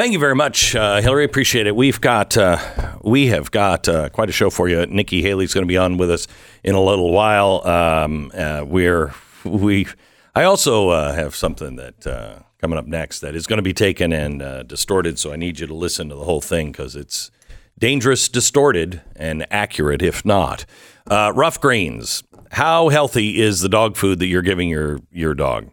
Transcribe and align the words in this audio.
Thank 0.00 0.14
you 0.14 0.18
very 0.18 0.34
much, 0.34 0.74
uh, 0.74 1.02
Hillary. 1.02 1.26
Appreciate 1.26 1.66
it. 1.66 1.76
We've 1.76 2.00
got 2.00 2.34
uh, 2.34 2.56
we 3.02 3.26
have 3.26 3.50
got 3.50 3.86
uh, 3.86 4.08
quite 4.08 4.30
a 4.30 4.32
show 4.32 4.48
for 4.48 4.66
you. 4.66 4.86
Nikki 4.86 5.20
Haley's 5.20 5.52
going 5.52 5.66
to 5.66 5.68
be 5.68 5.76
on 5.76 5.98
with 5.98 6.10
us 6.10 6.26
in 6.64 6.74
a 6.74 6.80
little 6.80 7.12
while. 7.12 7.60
Um, 7.68 8.32
uh, 8.34 8.64
we're 8.66 9.12
we. 9.44 9.86
I 10.34 10.44
also 10.44 10.88
uh, 10.88 11.12
have 11.12 11.36
something 11.36 11.76
that 11.76 12.06
uh, 12.06 12.38
coming 12.62 12.78
up 12.78 12.86
next 12.86 13.20
that 13.20 13.34
is 13.34 13.46
going 13.46 13.58
to 13.58 13.62
be 13.62 13.74
taken 13.74 14.10
and 14.10 14.66
distorted. 14.66 15.18
So 15.18 15.34
I 15.34 15.36
need 15.36 15.60
you 15.60 15.66
to 15.66 15.74
listen 15.74 16.08
to 16.08 16.14
the 16.14 16.24
whole 16.24 16.40
thing 16.40 16.72
because 16.72 16.96
it's 16.96 17.30
dangerous, 17.78 18.30
distorted, 18.30 19.02
and 19.16 19.46
accurate 19.50 20.00
if 20.00 20.24
not. 20.24 20.64
Ruff 21.10 21.60
Greens. 21.60 22.22
How 22.52 22.88
healthy 22.88 23.38
is 23.38 23.60
the 23.60 23.68
dog 23.68 23.98
food 23.98 24.18
that 24.20 24.28
you're 24.28 24.40
giving 24.40 24.70
your 24.70 25.00
your 25.12 25.34
dog? 25.34 25.68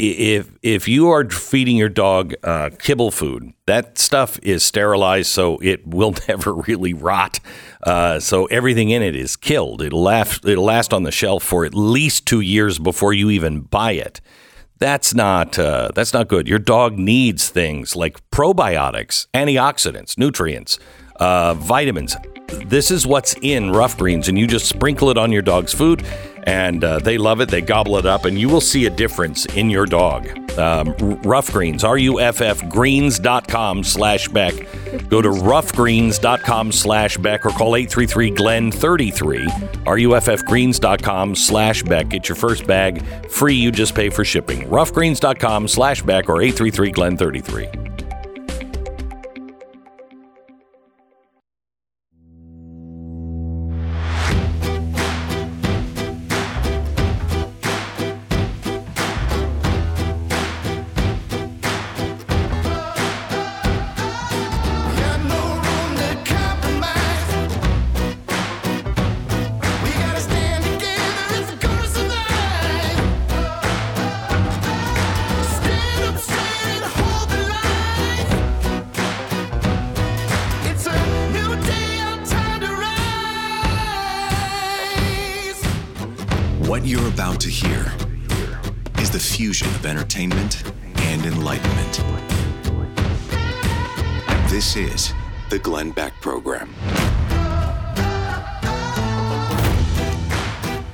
If 0.00 0.50
if 0.62 0.88
you 0.88 1.10
are 1.10 1.28
feeding 1.28 1.76
your 1.76 1.88
dog 1.88 2.34
uh, 2.42 2.70
kibble 2.78 3.10
food, 3.10 3.52
that 3.66 3.98
stuff 3.98 4.38
is 4.42 4.64
sterilized, 4.64 5.30
so 5.30 5.58
it 5.58 5.86
will 5.86 6.14
never 6.28 6.54
really 6.54 6.94
rot. 6.94 7.40
Uh, 7.82 8.18
so 8.18 8.46
everything 8.46 8.90
in 8.90 9.02
it 9.02 9.14
is 9.14 9.36
killed. 9.36 9.82
It'll 9.82 10.02
last. 10.02 10.44
It'll 10.44 10.64
last 10.64 10.92
on 10.92 11.02
the 11.02 11.12
shelf 11.12 11.42
for 11.42 11.64
at 11.64 11.74
least 11.74 12.26
two 12.26 12.40
years 12.40 12.78
before 12.78 13.12
you 13.12 13.30
even 13.30 13.60
buy 13.60 13.92
it. 13.92 14.20
That's 14.78 15.14
not 15.14 15.58
uh, 15.58 15.90
that's 15.94 16.14
not 16.14 16.28
good. 16.28 16.48
Your 16.48 16.58
dog 16.58 16.98
needs 16.98 17.50
things 17.50 17.94
like 17.94 18.18
probiotics, 18.30 19.26
antioxidants, 19.34 20.16
nutrients, 20.16 20.78
uh, 21.16 21.54
vitamins. 21.54 22.16
This 22.66 22.90
is 22.90 23.06
what's 23.06 23.34
in 23.42 23.70
Ruff 23.70 23.96
Greens, 23.96 24.28
and 24.28 24.38
you 24.38 24.46
just 24.46 24.66
sprinkle 24.66 25.10
it 25.10 25.18
on 25.18 25.32
your 25.32 25.42
dog's 25.42 25.72
food 25.72 26.04
and 26.44 26.84
uh, 26.84 26.98
they 26.98 27.16
love 27.18 27.40
it. 27.40 27.48
They 27.48 27.60
gobble 27.60 27.98
it 27.98 28.06
up, 28.06 28.24
and 28.24 28.36
you 28.38 28.48
will 28.48 28.60
see 28.60 28.86
a 28.86 28.90
difference 28.90 29.46
in 29.46 29.68
your 29.70 29.86
dog. 29.86 30.28
Um, 30.58 30.94
Ruff 31.22 31.52
Greens, 31.52 31.84
R-U-F-F 31.84 32.68
greens.com 32.68 33.84
slash 33.84 34.26
Beck. 34.28 34.54
Go 35.08 35.22
to 35.22 35.28
ruffgreens.com 35.28 36.72
slash 36.72 37.16
Beck 37.18 37.46
or 37.46 37.50
call 37.50 37.70
833-GLEN-33, 37.72 39.86
R-U-F-F 39.86 40.44
greens.com 40.46 41.36
slash 41.36 41.84
Beck. 41.84 42.08
Get 42.08 42.28
your 42.28 42.36
first 42.36 42.66
bag 42.66 43.06
free. 43.28 43.54
You 43.54 43.70
just 43.70 43.94
pay 43.94 44.10
for 44.10 44.24
shipping. 44.24 44.62
ruffgreens.com 44.62 45.68
slash 45.68 46.02
Beck 46.02 46.28
or 46.28 46.38
833-GLEN-33. 46.38 47.99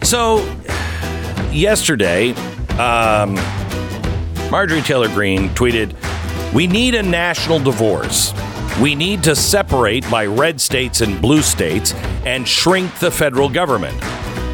So, 0.03 0.39
yesterday, 1.51 2.31
um, 2.79 3.35
Marjorie 4.51 4.83
Taylor 4.83 5.09
Greene 5.09 5.49
tweeted, 5.51 5.95
We 6.55 6.69
need 6.69 6.95
a 6.95 7.03
national 7.03 7.59
divorce. 7.59 8.33
We 8.81 8.95
need 8.95 9.23
to 9.25 9.35
separate 9.35 10.09
by 10.11 10.27
red 10.27 10.61
states 10.61 11.01
and 11.01 11.21
blue 11.21 11.43
states 11.43 11.93
and 12.25 12.47
shrink 12.47 12.97
the 12.99 13.11
federal 13.11 13.49
government. 13.49 14.01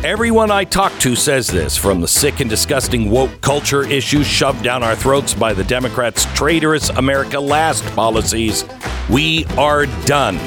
Everyone 0.04 0.50
I 0.50 0.64
talk 0.64 0.92
to 0.98 1.14
says 1.14 1.46
this 1.46 1.76
from 1.76 2.00
the 2.00 2.08
sick 2.08 2.40
and 2.40 2.50
disgusting 2.50 3.08
woke 3.08 3.40
culture 3.40 3.84
issues 3.84 4.26
shoved 4.26 4.64
down 4.64 4.82
our 4.82 4.96
throats 4.96 5.32
by 5.32 5.54
the 5.54 5.62
Democrats' 5.62 6.24
traitorous 6.34 6.88
America 6.88 7.38
Last 7.38 7.84
policies. 7.94 8.64
We 9.08 9.44
are 9.56 9.86
done. 10.04 10.38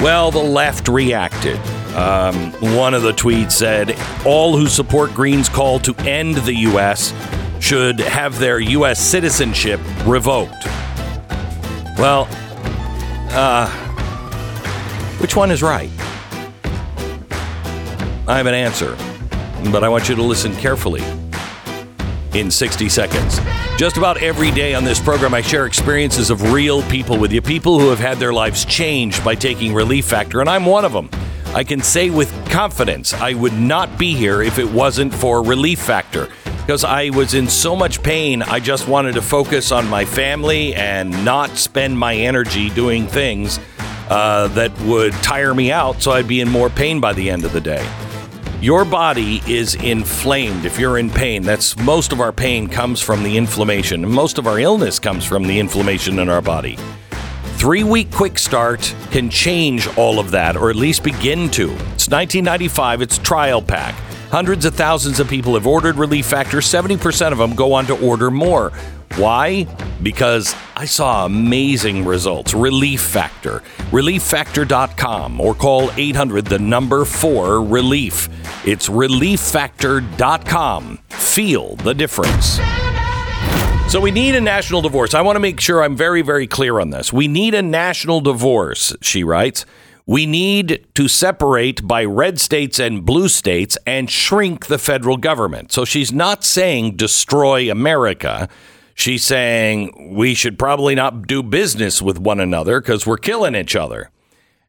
Well, 0.00 0.30
the 0.30 0.42
left 0.42 0.88
reacted. 0.88 1.56
Um, 1.94 2.52
one 2.76 2.92
of 2.92 3.00
the 3.00 3.12
tweets 3.12 3.52
said, 3.52 3.98
All 4.26 4.54
who 4.54 4.66
support 4.66 5.14
Greene's 5.14 5.48
call 5.48 5.78
to 5.78 5.94
end 6.00 6.34
the 6.34 6.54
U.S. 6.54 7.14
should 7.58 8.00
have 8.00 8.38
their 8.38 8.60
U.S. 8.60 9.00
citizenship 9.00 9.80
revoked. 10.04 10.66
Well, 11.96 12.28
uh, 13.30 13.70
which 15.20 15.36
one 15.36 15.50
is 15.50 15.62
right? 15.62 15.88
I 18.28 18.36
have 18.36 18.46
an 18.46 18.54
answer, 18.54 18.96
but 19.72 19.82
I 19.82 19.88
want 19.88 20.08
you 20.08 20.14
to 20.14 20.22
listen 20.22 20.54
carefully 20.54 21.02
in 22.34 22.52
60 22.52 22.88
seconds. 22.88 23.40
Just 23.76 23.96
about 23.96 24.22
every 24.22 24.52
day 24.52 24.74
on 24.74 24.84
this 24.84 25.00
program, 25.00 25.34
I 25.34 25.40
share 25.40 25.66
experiences 25.66 26.30
of 26.30 26.52
real 26.52 26.82
people 26.84 27.18
with 27.18 27.32
you, 27.32 27.42
people 27.42 27.80
who 27.80 27.88
have 27.90 27.98
had 27.98 28.18
their 28.18 28.32
lives 28.32 28.64
changed 28.64 29.24
by 29.24 29.34
taking 29.34 29.74
Relief 29.74 30.04
Factor, 30.04 30.40
and 30.40 30.48
I'm 30.48 30.66
one 30.66 30.84
of 30.84 30.92
them. 30.92 31.10
I 31.52 31.64
can 31.64 31.82
say 31.82 32.10
with 32.10 32.32
confidence 32.48 33.12
I 33.12 33.34
would 33.34 33.54
not 33.54 33.98
be 33.98 34.14
here 34.14 34.40
if 34.40 34.60
it 34.60 34.70
wasn't 34.70 35.12
for 35.12 35.42
Relief 35.42 35.80
Factor 35.80 36.28
because 36.44 36.84
I 36.84 37.10
was 37.10 37.34
in 37.34 37.48
so 37.48 37.74
much 37.74 38.04
pain. 38.04 38.40
I 38.40 38.60
just 38.60 38.86
wanted 38.86 39.14
to 39.14 39.22
focus 39.22 39.72
on 39.72 39.88
my 39.88 40.04
family 40.04 40.76
and 40.76 41.24
not 41.24 41.50
spend 41.58 41.98
my 41.98 42.14
energy 42.14 42.70
doing 42.70 43.08
things 43.08 43.58
uh, 44.08 44.46
that 44.48 44.78
would 44.82 45.12
tire 45.14 45.54
me 45.54 45.72
out, 45.72 46.00
so 46.00 46.12
I'd 46.12 46.28
be 46.28 46.40
in 46.40 46.48
more 46.48 46.70
pain 46.70 47.00
by 47.00 47.12
the 47.12 47.28
end 47.28 47.44
of 47.44 47.52
the 47.52 47.60
day. 47.60 47.84
Your 48.62 48.84
body 48.84 49.42
is 49.48 49.74
inflamed 49.74 50.64
if 50.64 50.78
you're 50.78 50.96
in 50.96 51.10
pain. 51.10 51.42
That's 51.42 51.76
most 51.78 52.12
of 52.12 52.20
our 52.20 52.30
pain 52.30 52.68
comes 52.68 53.00
from 53.00 53.24
the 53.24 53.36
inflammation. 53.36 54.08
Most 54.08 54.38
of 54.38 54.46
our 54.46 54.60
illness 54.60 55.00
comes 55.00 55.24
from 55.24 55.48
the 55.48 55.58
inflammation 55.58 56.20
in 56.20 56.28
our 56.28 56.40
body. 56.40 56.78
Three 57.56 57.82
week 57.82 58.12
quick 58.12 58.38
start 58.38 58.94
can 59.10 59.28
change 59.30 59.88
all 59.98 60.20
of 60.20 60.30
that, 60.30 60.56
or 60.56 60.70
at 60.70 60.76
least 60.76 61.02
begin 61.02 61.50
to. 61.50 61.72
It's 61.72 62.08
1995, 62.08 63.02
it's 63.02 63.18
trial 63.18 63.60
pack. 63.60 63.96
Hundreds 64.32 64.64
of 64.64 64.74
thousands 64.74 65.20
of 65.20 65.28
people 65.28 65.52
have 65.52 65.66
ordered 65.66 65.96
Relief 65.96 66.24
Factor. 66.24 66.60
70% 66.60 67.32
of 67.32 67.38
them 67.38 67.54
go 67.54 67.74
on 67.74 67.84
to 67.84 68.02
order 68.02 68.30
more. 68.30 68.72
Why? 69.16 69.64
Because 70.02 70.56
I 70.74 70.86
saw 70.86 71.26
amazing 71.26 72.06
results. 72.06 72.54
Relief 72.54 73.02
Factor. 73.02 73.62
ReliefFactor.com 73.90 75.38
or 75.38 75.54
call 75.54 75.90
800 75.98 76.46
the 76.46 76.58
number 76.58 77.04
4 77.04 77.62
relief. 77.62 78.30
It's 78.66 78.88
ReliefFactor.com. 78.88 80.98
Feel 81.10 81.76
the 81.76 81.92
difference. 81.92 82.58
So 83.92 84.00
we 84.00 84.12
need 84.12 84.34
a 84.34 84.40
national 84.40 84.80
divorce. 84.80 85.12
I 85.12 85.20
want 85.20 85.36
to 85.36 85.40
make 85.40 85.60
sure 85.60 85.82
I'm 85.82 85.94
very, 85.94 86.22
very 86.22 86.46
clear 86.46 86.80
on 86.80 86.88
this. 86.88 87.12
We 87.12 87.28
need 87.28 87.52
a 87.52 87.60
national 87.60 88.22
divorce, 88.22 88.96
she 89.02 89.24
writes. 89.24 89.66
We 90.12 90.26
need 90.26 90.88
to 90.94 91.08
separate 91.08 91.88
by 91.88 92.04
red 92.04 92.38
states 92.38 92.78
and 92.78 93.02
blue 93.02 93.28
states 93.28 93.78
and 93.86 94.10
shrink 94.10 94.66
the 94.66 94.76
federal 94.76 95.16
government. 95.16 95.72
So 95.72 95.86
she's 95.86 96.12
not 96.12 96.44
saying 96.44 96.96
destroy 96.96 97.70
America. 97.70 98.50
She's 98.94 99.24
saying 99.24 100.14
we 100.14 100.34
should 100.34 100.58
probably 100.58 100.94
not 100.94 101.26
do 101.26 101.42
business 101.42 102.02
with 102.02 102.18
one 102.18 102.40
another 102.40 102.78
because 102.78 103.06
we're 103.06 103.16
killing 103.16 103.54
each 103.54 103.74
other 103.74 104.10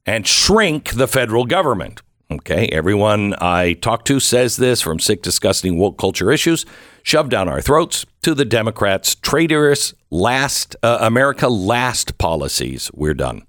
and 0.05 0.25
shrink 0.25 0.91
the 0.91 1.09
federal 1.09 1.43
government. 1.43 2.01
Okay, 2.31 2.69
everyone 2.71 3.35
I 3.39 3.73
talk 3.73 4.05
to 4.05 4.21
says 4.21 4.55
this 4.55 4.79
from 4.81 4.97
sick, 4.97 5.21
disgusting 5.21 5.77
woke 5.77 5.97
culture 5.97 6.31
issues 6.31 6.65
shoved 7.03 7.31
down 7.31 7.49
our 7.49 7.59
throats 7.59 8.05
to 8.21 8.33
the 8.33 8.45
Democrats' 8.45 9.13
traitorous 9.13 9.93
last 10.09 10.77
uh, 10.83 10.99
America 11.01 11.49
last 11.49 12.17
policies. 12.17 12.89
We're 12.93 13.13
done. 13.13 13.43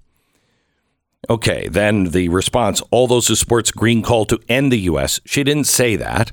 Okay, 1.29 1.67
then 1.67 2.05
the 2.05 2.29
response: 2.29 2.81
all 2.91 3.07
those 3.07 3.27
who 3.27 3.35
supports 3.35 3.71
Greene 3.71 4.01
call 4.01 4.25
to 4.25 4.39
end 4.47 4.71
the 4.71 4.79
U.S. 4.81 5.19
She 5.25 5.43
didn't 5.43 5.65
say 5.65 5.95
that, 5.95 6.31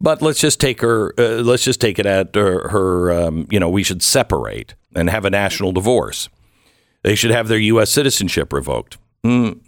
but 0.00 0.22
let's 0.22 0.40
just 0.40 0.60
take 0.60 0.80
her. 0.80 1.14
Uh, 1.18 1.42
let's 1.42 1.64
just 1.64 1.80
take 1.80 1.98
it 1.98 2.06
at 2.06 2.34
her. 2.34 2.68
her 2.68 3.12
um, 3.12 3.46
you 3.50 3.60
know, 3.60 3.68
we 3.68 3.82
should 3.82 4.02
separate 4.02 4.74
and 4.94 5.10
have 5.10 5.24
a 5.24 5.30
national 5.30 5.72
divorce. 5.72 6.28
They 7.02 7.14
should 7.14 7.30
have 7.30 7.48
their 7.48 7.58
U.S. 7.58 7.90
citizenship 7.90 8.52
revoked. 8.52 8.98
Mm, 9.24 9.60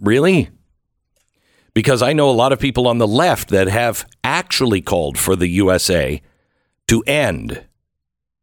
really? 0.00 0.50
because 1.74 2.02
I 2.02 2.12
know 2.12 2.30
a 2.30 2.32
lot 2.32 2.52
of 2.52 2.60
people 2.60 2.86
on 2.86 2.98
the 2.98 3.08
left 3.08 3.48
that 3.48 3.68
have 3.68 4.06
actually 4.22 4.80
called 4.80 5.18
for 5.18 5.36
the 5.36 5.48
USA 5.48 6.20
to 6.88 7.02
end 7.06 7.64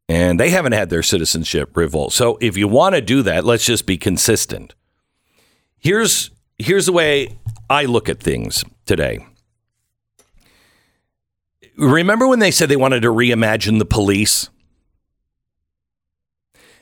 And 0.08 0.40
they 0.40 0.50
haven't 0.50 0.72
had 0.72 0.90
their 0.90 1.04
citizenship 1.04 1.78
revoked. 1.78 2.14
So 2.14 2.38
if 2.42 2.58
you 2.58 2.68
want 2.68 2.96
to 2.96 3.02
do 3.02 3.22
that, 3.22 3.46
let's 3.46 3.66
just 3.66 3.86
be 3.86 3.98
consistent. 3.98 4.74
Here's 5.80 6.32
here's 6.58 6.86
the 6.86 6.94
way 6.94 7.40
I 7.70 7.86
look 7.86 8.10
at 8.10 8.20
things 8.20 8.64
today. 8.86 9.26
Remember 11.78 12.28
when 12.28 12.40
they 12.40 12.52
said 12.52 12.68
they 12.68 12.76
wanted 12.76 13.02
to 13.04 13.14
reimagine 13.14 13.80
the 13.80 13.86
police? 13.86 14.50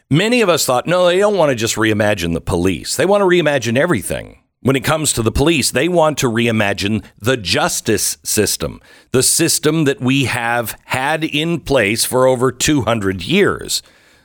Many 0.10 0.42
of 0.42 0.50
us 0.50 0.66
thought, 0.66 0.88
no, 0.88 1.06
they 1.06 1.20
don't 1.20 1.38
want 1.38 1.50
to 1.50 1.56
just 1.56 1.76
reimagine 1.76 2.34
the 2.34 2.42
police. 2.42 2.96
They 2.96 3.06
want 3.06 3.22
to 3.22 3.26
reimagine 3.26 3.78
everything. 3.78 4.40
When 4.62 4.76
it 4.76 4.84
comes 4.84 5.14
to 5.14 5.22
the 5.22 5.32
police, 5.32 5.70
they 5.70 5.88
want 5.88 6.18
to 6.20 6.32
reimagine 6.32 7.06
the 7.20 7.38
justice 7.38 8.18
system, 8.24 8.82
the 9.12 9.22
system 9.22 9.84
that 9.84 10.02
we 10.02 10.26
have 10.26 10.80
had 10.86 11.24
in 11.24 11.60
place 11.60 12.06
for 12.06 12.26
over 12.26 12.52
200 12.52 13.22
years, 13.22 13.84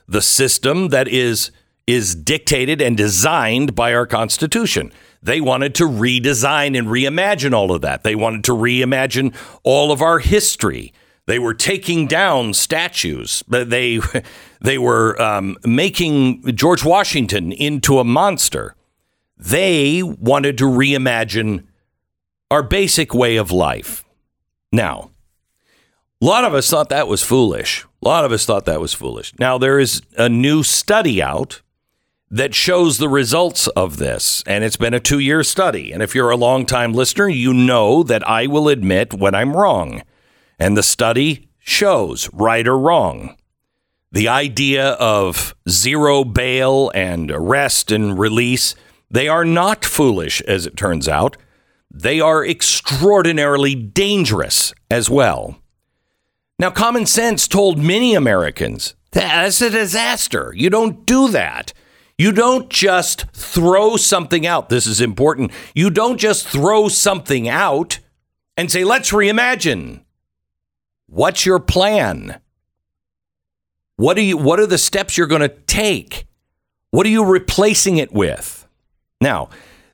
the 0.08 0.22
system 0.22 0.88
that 0.88 1.06
is 1.06 1.50
is 1.86 2.14
dictated 2.14 2.80
and 2.80 2.96
designed 2.96 3.74
by 3.74 3.94
our 3.94 4.06
Constitution. 4.06 4.92
They 5.22 5.40
wanted 5.40 5.74
to 5.76 5.84
redesign 5.84 6.76
and 6.76 6.88
reimagine 6.88 7.54
all 7.54 7.72
of 7.72 7.80
that. 7.82 8.02
They 8.02 8.14
wanted 8.14 8.44
to 8.44 8.52
reimagine 8.52 9.34
all 9.62 9.92
of 9.92 10.02
our 10.02 10.18
history. 10.18 10.92
They 11.26 11.38
were 11.38 11.54
taking 11.54 12.06
down 12.06 12.54
statues. 12.54 13.44
They 13.48 14.00
they 14.60 14.78
were 14.78 15.20
um, 15.20 15.56
making 15.64 16.56
George 16.56 16.84
Washington 16.84 17.52
into 17.52 17.98
a 17.98 18.04
monster. 18.04 18.74
They 19.36 20.02
wanted 20.02 20.58
to 20.58 20.64
reimagine 20.64 21.64
our 22.50 22.62
basic 22.62 23.14
way 23.14 23.36
of 23.36 23.50
life. 23.50 24.04
Now, 24.72 25.10
a 26.20 26.24
lot 26.24 26.44
of 26.44 26.54
us 26.54 26.70
thought 26.70 26.90
that 26.90 27.08
was 27.08 27.22
foolish. 27.22 27.84
A 28.02 28.08
lot 28.08 28.24
of 28.24 28.30
us 28.32 28.44
thought 28.44 28.64
that 28.66 28.80
was 28.80 28.94
foolish. 28.94 29.32
Now, 29.38 29.58
there 29.58 29.80
is 29.80 30.02
a 30.16 30.28
new 30.28 30.62
study 30.62 31.20
out 31.20 31.62
that 32.32 32.54
shows 32.54 32.96
the 32.96 33.10
results 33.10 33.68
of 33.68 33.98
this. 33.98 34.42
And 34.46 34.64
it's 34.64 34.78
been 34.78 34.94
a 34.94 35.00
two 35.00 35.18
year 35.18 35.44
study. 35.44 35.92
And 35.92 36.02
if 36.02 36.14
you're 36.14 36.30
a 36.30 36.36
long-time 36.36 36.94
listener, 36.94 37.28
you 37.28 37.52
know 37.52 38.02
that 38.02 38.26
I 38.26 38.46
will 38.46 38.68
admit 38.68 39.12
when 39.12 39.34
I'm 39.34 39.54
wrong. 39.54 40.02
And 40.58 40.74
the 40.74 40.82
study 40.82 41.50
shows, 41.58 42.30
right 42.32 42.66
or 42.66 42.78
wrong, 42.78 43.36
the 44.10 44.28
idea 44.28 44.92
of 44.92 45.54
zero 45.68 46.24
bail 46.24 46.90
and 46.94 47.30
arrest 47.30 47.92
and 47.92 48.18
release, 48.18 48.74
they 49.10 49.28
are 49.28 49.44
not 49.44 49.84
foolish, 49.84 50.40
as 50.42 50.64
it 50.64 50.76
turns 50.76 51.08
out. 51.08 51.36
They 51.90 52.18
are 52.18 52.44
extraordinarily 52.44 53.74
dangerous 53.74 54.72
as 54.90 55.10
well. 55.10 55.58
Now, 56.58 56.70
common 56.70 57.04
sense 57.04 57.46
told 57.46 57.78
many 57.78 58.14
Americans 58.14 58.94
that's 59.10 59.60
a 59.60 59.68
disaster. 59.68 60.54
You 60.56 60.70
don't 60.70 61.04
do 61.04 61.28
that. 61.28 61.74
You 62.22 62.30
don't 62.30 62.70
just 62.70 63.28
throw 63.32 63.96
something 63.96 64.46
out. 64.46 64.68
This 64.68 64.86
is 64.86 65.00
important. 65.00 65.50
You 65.74 65.90
don't 65.90 66.18
just 66.18 66.46
throw 66.46 66.86
something 66.86 67.48
out 67.48 67.98
and 68.56 68.70
say, 68.70 68.84
let's 68.84 69.10
reimagine. 69.10 70.04
What's 71.08 71.44
your 71.44 71.58
plan? 71.58 72.40
What 73.96 74.16
are 74.18 74.22
you 74.22 74.36
what 74.36 74.60
are 74.60 74.68
the 74.68 74.78
steps 74.78 75.18
you're 75.18 75.26
going 75.26 75.42
to 75.42 75.48
take? 75.48 76.28
What 76.92 77.06
are 77.06 77.08
you 77.08 77.24
replacing 77.24 77.96
it 77.96 78.12
with? 78.12 78.68
Now, 79.20 79.48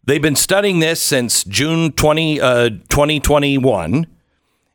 they've 0.05 0.21
been 0.21 0.37
studying 0.37 0.81
this 0.81 1.01
since 1.01 1.45
June 1.45 1.93
20, 1.93 2.43
uh, 2.43 2.69
2021, 2.91 4.07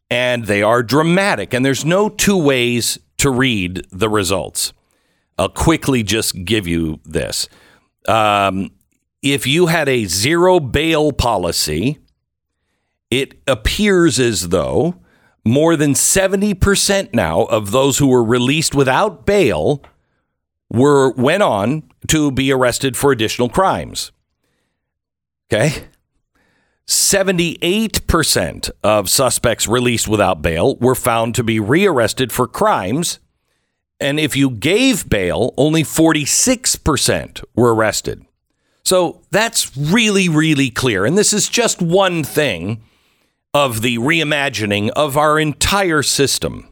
and 0.09 0.45
they 0.45 0.63
are 0.63 0.81
dramatic. 0.81 1.53
And 1.53 1.63
there's 1.63 1.85
no 1.85 2.09
two 2.09 2.43
ways 2.43 2.97
to 3.17 3.29
read 3.29 3.85
the 3.91 4.09
results. 4.09 4.73
I'll 5.37 5.49
quickly 5.49 6.03
just 6.03 6.45
give 6.45 6.67
you 6.67 6.99
this. 7.03 7.47
Um, 8.07 8.71
if 9.21 9.47
you 9.47 9.67
had 9.67 9.87
a 9.89 10.05
zero 10.05 10.59
bail 10.59 11.11
policy, 11.11 11.99
it 13.09 13.35
appears 13.47 14.19
as 14.19 14.49
though 14.49 14.95
more 15.45 15.75
than 15.75 15.93
70% 15.93 17.13
now 17.13 17.43
of 17.43 17.71
those 17.71 17.97
who 17.97 18.07
were 18.07 18.23
released 18.23 18.75
without 18.75 19.25
bail 19.25 19.83
were 20.69 21.11
went 21.11 21.43
on 21.43 21.83
to 22.07 22.31
be 22.31 22.51
arrested 22.51 22.97
for 22.97 23.11
additional 23.11 23.49
crimes. 23.49 24.11
Okay? 25.51 25.85
78% 26.87 28.71
of 28.83 29.09
suspects 29.09 29.67
released 29.67 30.07
without 30.07 30.41
bail 30.41 30.75
were 30.77 30.95
found 30.95 31.35
to 31.35 31.43
be 31.43 31.59
rearrested 31.59 32.31
for 32.31 32.47
crimes 32.47 33.19
and 34.03 34.19
if 34.19 34.35
you 34.35 34.49
gave 34.49 35.09
bail, 35.09 35.53
only 35.57 35.83
46% 35.83 37.43
were 37.55 37.73
arrested. 37.73 38.25
So 38.83 39.21
that's 39.31 39.75
really, 39.77 40.27
really 40.27 40.69
clear. 40.69 41.05
And 41.05 41.17
this 41.17 41.31
is 41.31 41.47
just 41.47 41.81
one 41.81 42.23
thing 42.23 42.83
of 43.53 43.81
the 43.81 43.97
reimagining 43.97 44.89
of 44.89 45.15
our 45.15 45.39
entire 45.39 46.03
system. 46.03 46.67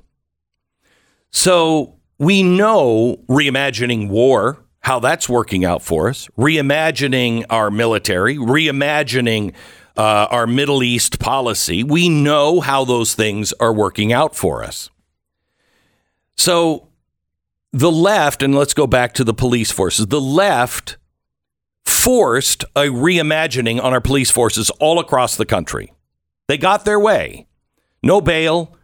So 1.31 1.95
we 2.19 2.43
know 2.43 3.23
reimagining 3.29 4.09
war, 4.09 4.59
how 4.81 4.99
that's 4.99 5.29
working 5.29 5.63
out 5.63 5.81
for 5.81 6.09
us, 6.09 6.27
reimagining 6.37 7.45
our 7.49 7.71
military, 7.71 8.35
reimagining 8.35 9.53
uh, 9.95 10.27
our 10.29 10.47
Middle 10.47 10.83
East 10.83 11.19
policy. 11.19 11.83
We 11.83 12.09
know 12.09 12.59
how 12.59 12.83
those 12.83 13.13
things 13.13 13.53
are 13.53 13.73
working 13.73 14.11
out 14.11 14.35
for 14.35 14.63
us. 14.63 14.89
So 16.35 16.87
the 17.73 17.91
left, 17.91 18.43
and 18.43 18.53
let's 18.53 18.73
go 18.73 18.87
back 18.87 19.13
to 19.13 19.23
the 19.23 19.33
police 19.33 19.71
forces, 19.71 20.07
the 20.07 20.21
left 20.21 20.97
forced 21.85 22.63
a 22.75 22.85
reimagining 22.85 23.81
on 23.81 23.93
our 23.93 24.01
police 24.01 24.31
forces 24.31 24.69
all 24.79 24.99
across 24.99 25.35
the 25.35 25.45
country. 25.45 25.93
They 26.47 26.57
got 26.57 26.85
their 26.85 26.99
way. 26.99 27.47
No 28.03 28.21
bail. 28.21 28.75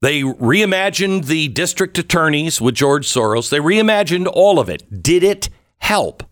They 0.00 0.22
reimagined 0.22 1.26
the 1.26 1.48
district 1.48 1.96
attorneys 1.98 2.60
with 2.60 2.74
George 2.74 3.06
Soros. 3.06 3.50
They 3.50 3.58
reimagined 3.58 4.28
all 4.32 4.58
of 4.58 4.68
it. 4.68 5.02
Did 5.02 5.22
it 5.22 5.48
help? 5.78 6.24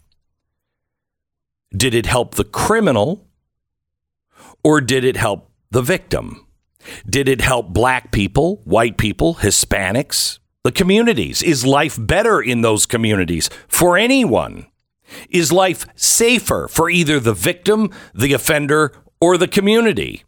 Did 1.74 1.94
it 1.94 2.06
help 2.06 2.34
the 2.34 2.44
criminal 2.44 3.26
or 4.62 4.80
did 4.80 5.04
it 5.04 5.16
help 5.16 5.50
the 5.70 5.82
victim? 5.82 6.46
Did 7.08 7.28
it 7.28 7.40
help 7.40 7.68
black 7.68 8.12
people, 8.12 8.60
white 8.64 8.98
people, 8.98 9.36
Hispanics, 9.36 10.38
the 10.64 10.72
communities? 10.72 11.42
Is 11.42 11.66
life 11.66 11.96
better 11.98 12.40
in 12.40 12.62
those 12.62 12.86
communities 12.86 13.50
for 13.68 13.96
anyone? 13.96 14.66
Is 15.28 15.52
life 15.52 15.86
safer 15.94 16.68
for 16.68 16.88
either 16.88 17.20
the 17.20 17.34
victim, 17.34 17.90
the 18.14 18.32
offender, 18.32 18.92
or 19.20 19.36
the 19.36 19.48
community? 19.48 20.24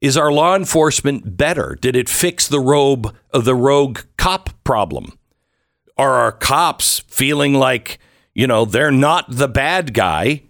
Is 0.00 0.16
our 0.16 0.32
law 0.32 0.56
enforcement 0.56 1.36
better? 1.36 1.76
Did 1.80 1.94
it 1.94 2.08
fix 2.08 2.48
the 2.48 2.60
robe 2.60 3.06
of 3.32 3.42
uh, 3.42 3.44
the 3.44 3.54
rogue 3.54 4.00
cop 4.16 4.50
problem? 4.64 5.18
Are 5.98 6.14
our 6.14 6.32
cops 6.32 7.00
feeling 7.00 7.52
like, 7.52 7.98
you 8.34 8.46
know, 8.46 8.64
they're 8.64 8.90
not 8.90 9.26
the 9.28 9.48
bad 9.48 9.92
guy 9.92 10.44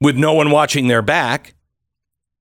with 0.00 0.16
no 0.16 0.34
one 0.34 0.50
watching 0.50 0.88
their 0.88 1.00
back? 1.00 1.54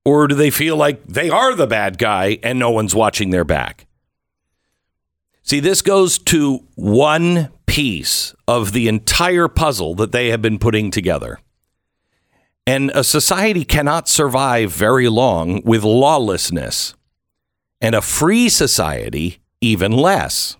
Or 0.03 0.27
do 0.27 0.35
they 0.35 0.49
feel 0.49 0.75
like 0.75 1.07
they 1.07 1.29
are 1.29 1.55
the 1.55 1.67
bad 1.67 1.97
guy 1.97 2.37
and 2.43 2.59
no 2.59 2.69
one's 2.71 2.93
watching 2.93 3.29
their 3.29 3.45
back? 3.45 3.87
See, 5.43 5.59
this 5.59 5.81
goes 5.81 6.17
to 6.19 6.65
one 6.75 7.49
piece 7.65 8.33
of 8.47 8.71
the 8.71 8.87
entire 8.87 9.49
puzzle 9.49 9.93
that 9.95 10.13
they 10.13 10.29
have 10.29 10.41
been 10.41 10.57
putting 10.57 10.89
together. 10.89 11.39
And 12.65 12.91
a 12.91 13.03
society 13.03 13.65
cannot 13.65 14.07
survive 14.07 14.71
very 14.71 15.09
long 15.09 15.61
with 15.65 15.83
lawlessness, 15.83 16.95
and 17.81 17.93
a 17.93 18.01
free 18.01 18.47
society, 18.47 19.39
even 19.59 19.91
less. 19.91 20.55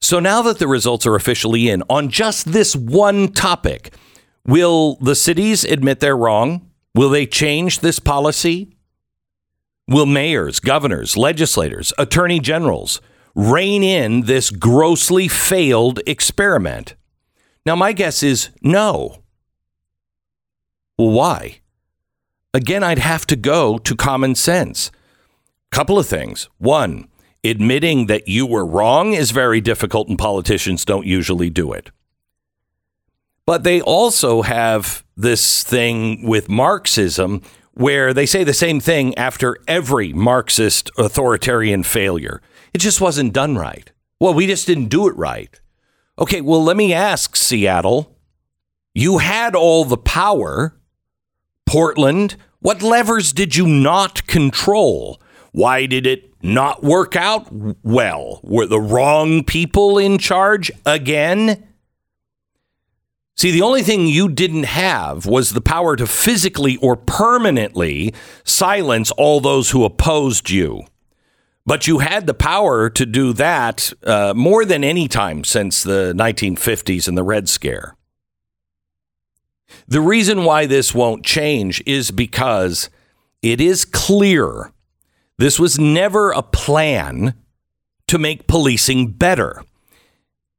So 0.00 0.20
now 0.20 0.42
that 0.42 0.60
the 0.60 0.68
results 0.68 1.04
are 1.04 1.16
officially 1.16 1.68
in 1.68 1.82
on 1.90 2.10
just 2.10 2.52
this 2.52 2.76
one 2.76 3.28
topic, 3.28 3.92
will 4.46 4.96
the 5.00 5.16
cities 5.16 5.64
admit 5.64 5.98
they're 5.98 6.16
wrong? 6.16 6.70
Will 6.94 7.08
they 7.10 7.26
change 7.26 7.80
this 7.80 7.98
policy? 7.98 8.76
Will 9.88 10.06
mayors, 10.06 10.60
governors, 10.60 11.16
legislators, 11.16 11.92
attorney 11.98 12.38
generals, 12.38 13.00
rein 13.34 13.82
in 13.82 14.22
this 14.22 14.50
grossly 14.50 15.28
failed 15.28 16.00
experiment? 16.06 16.94
Now, 17.64 17.76
my 17.76 17.92
guess 17.92 18.22
is 18.22 18.50
no. 18.62 19.22
Why? 20.96 21.60
Again, 22.54 22.82
I'd 22.82 22.98
have 22.98 23.26
to 23.26 23.36
go 23.36 23.78
to 23.78 23.96
common 23.96 24.34
sense. 24.34 24.90
Couple 25.70 25.98
of 25.98 26.06
things. 26.06 26.48
One, 26.58 27.08
admitting 27.42 28.06
that 28.06 28.28
you 28.28 28.46
were 28.46 28.66
wrong 28.66 29.14
is 29.14 29.30
very 29.30 29.60
difficult, 29.60 30.08
and 30.08 30.18
politicians 30.18 30.84
don't 30.84 31.06
usually 31.06 31.50
do 31.50 31.72
it. 31.72 31.90
But 33.46 33.64
they 33.64 33.80
also 33.80 34.42
have 34.42 35.04
this 35.16 35.64
thing 35.64 36.26
with 36.26 36.48
Marxism 36.48 37.42
where 37.74 38.12
they 38.12 38.26
say 38.26 38.44
the 38.44 38.52
same 38.52 38.80
thing 38.80 39.16
after 39.16 39.56
every 39.66 40.12
Marxist 40.12 40.90
authoritarian 40.98 41.82
failure. 41.82 42.42
It 42.74 42.78
just 42.78 43.00
wasn't 43.00 43.32
done 43.32 43.56
right. 43.56 43.90
Well, 44.20 44.34
we 44.34 44.46
just 44.46 44.66
didn't 44.66 44.88
do 44.88 45.08
it 45.08 45.16
right. 45.16 45.60
Okay, 46.18 46.40
well, 46.40 46.62
let 46.62 46.76
me 46.76 46.92
ask 46.92 47.36
Seattle. 47.36 48.16
You 48.94 49.18
had 49.18 49.54
all 49.54 49.84
the 49.84 49.96
power. 49.96 50.78
Portland, 51.66 52.36
what 52.60 52.82
levers 52.82 53.32
did 53.32 53.56
you 53.56 53.66
not 53.66 54.26
control? 54.26 55.20
Why 55.52 55.86
did 55.86 56.06
it 56.06 56.32
not 56.42 56.82
work 56.82 57.16
out 57.16 57.48
well? 57.82 58.40
Were 58.42 58.66
the 58.66 58.80
wrong 58.80 59.44
people 59.44 59.98
in 59.98 60.18
charge 60.18 60.70
again? 60.86 61.66
See, 63.34 63.50
the 63.50 63.62
only 63.62 63.82
thing 63.82 64.06
you 64.06 64.28
didn't 64.28 64.64
have 64.64 65.26
was 65.26 65.50
the 65.50 65.60
power 65.60 65.96
to 65.96 66.06
physically 66.06 66.76
or 66.76 66.96
permanently 66.96 68.14
silence 68.44 69.10
all 69.12 69.40
those 69.40 69.70
who 69.70 69.84
opposed 69.84 70.50
you. 70.50 70.82
But 71.64 71.86
you 71.86 71.98
had 71.98 72.26
the 72.26 72.34
power 72.34 72.90
to 72.90 73.06
do 73.06 73.32
that 73.34 73.92
uh, 74.02 74.34
more 74.34 74.64
than 74.64 74.82
any 74.82 75.06
time 75.06 75.44
since 75.44 75.82
the 75.82 76.12
1950s 76.16 77.06
and 77.06 77.16
the 77.16 77.22
Red 77.22 77.48
Scare. 77.48 77.96
The 79.86 80.00
reason 80.00 80.44
why 80.44 80.66
this 80.66 80.94
won't 80.94 81.24
change 81.24 81.82
is 81.86 82.10
because 82.10 82.90
it 83.42 83.60
is 83.60 83.84
clear 83.84 84.72
this 85.38 85.58
was 85.58 85.78
never 85.78 86.30
a 86.30 86.42
plan 86.42 87.34
to 88.08 88.18
make 88.18 88.46
policing 88.46 89.12
better. 89.12 89.64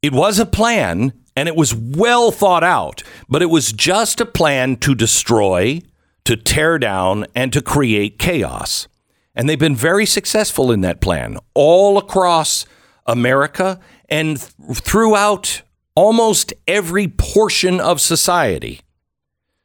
It 0.02 0.14
was 0.14 0.40
a 0.40 0.46
plan 0.46 1.14
and 1.36 1.48
it 1.48 1.56
was 1.56 1.74
well 1.74 2.32
thought 2.32 2.64
out, 2.64 3.04
but 3.28 3.42
it 3.42 3.50
was 3.50 3.72
just 3.72 4.22
a 4.22 4.26
plan 4.26 4.76
to 4.78 4.96
destroy, 4.96 5.82
to 6.26 6.36
tear 6.36 6.78
down, 6.78 7.26
and 7.36 7.52
to 7.54 7.62
create 7.62 8.20
chaos. 8.20 8.88
And 9.36 9.50
they've 9.50 9.58
been 9.58 9.76
very 9.76 10.06
successful 10.06 10.72
in 10.72 10.82
that 10.82 11.02
plan 11.02 11.38
all 11.54 11.98
across 11.98 12.66
America 13.06 13.80
and 14.10 14.38
th- 14.40 14.78
throughout 14.78 15.64
almost 15.96 16.54
every 16.68 17.08
portion 17.08 17.80
of 17.80 18.00
society. 18.00 18.82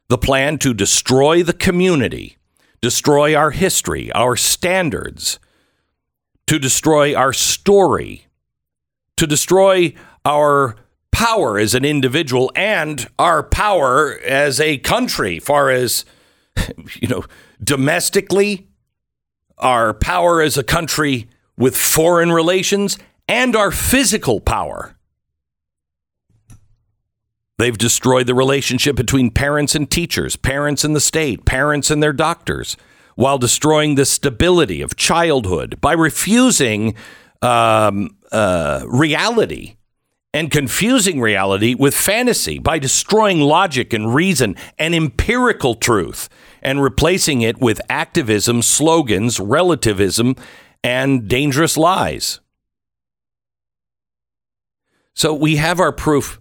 The 0.07 0.17
plan 0.17 0.57
to 0.59 0.73
destroy 0.73 1.43
the 1.43 1.53
community, 1.53 2.37
destroy 2.81 3.35
our 3.35 3.51
history, 3.51 4.11
our 4.13 4.35
standards, 4.35 5.39
to 6.47 6.57
destroy 6.57 7.13
our 7.13 7.31
story, 7.31 8.25
to 9.17 9.27
destroy 9.27 9.93
our 10.25 10.75
power 11.11 11.59
as 11.59 11.75
an 11.75 11.85
individual 11.85 12.51
and 12.55 13.07
our 13.19 13.43
power 13.43 14.17
as 14.25 14.59
a 14.59 14.77
country, 14.79 15.37
far 15.37 15.69
as, 15.69 16.05
you 16.95 17.07
know, 17.07 17.23
domestically, 17.63 18.68
our 19.59 19.93
power 19.93 20.41
as 20.41 20.57
a 20.57 20.63
country 20.63 21.27
with 21.57 21.75
foreign 21.75 22.31
relations, 22.31 22.97
and 23.27 23.55
our 23.55 23.69
physical 23.69 24.39
power. 24.39 24.95
They've 27.57 27.77
destroyed 27.77 28.25
the 28.25 28.33
relationship 28.33 28.95
between 28.95 29.31
parents 29.31 29.75
and 29.75 29.91
teachers, 29.91 30.37
parents 30.37 30.85
and 30.85 30.95
the 30.95 31.01
state, 31.01 31.43
parents 31.45 31.91
and 31.91 32.01
their 32.01 32.13
doctors, 32.13 32.77
while 33.15 33.37
destroying 33.37 33.95
the 33.95 34.05
stability 34.05 34.81
of 34.81 34.95
childhood 34.95 35.81
by 35.81 35.91
refusing 35.91 36.95
um, 37.41 38.15
uh, 38.31 38.85
reality 38.87 39.75
and 40.33 40.51
confusing 40.51 41.19
reality 41.19 41.73
with 41.73 41.93
fantasy 41.93 42.59
by 42.59 42.79
destroying 42.79 43.41
logic 43.41 43.91
and 43.91 44.15
reason 44.15 44.55
and 44.77 44.95
empirical 44.95 45.75
truth 45.75 46.29
and 46.61 46.81
replacing 46.81 47.41
it 47.41 47.59
with 47.59 47.81
activism, 47.89 48.61
slogans, 48.61 49.39
relativism, 49.39 50.35
and 50.83 51.27
dangerous 51.27 51.77
lies. 51.77 52.39
So 55.13 55.33
we 55.33 55.57
have 55.57 55.79
our 55.79 55.91
proof 55.91 56.39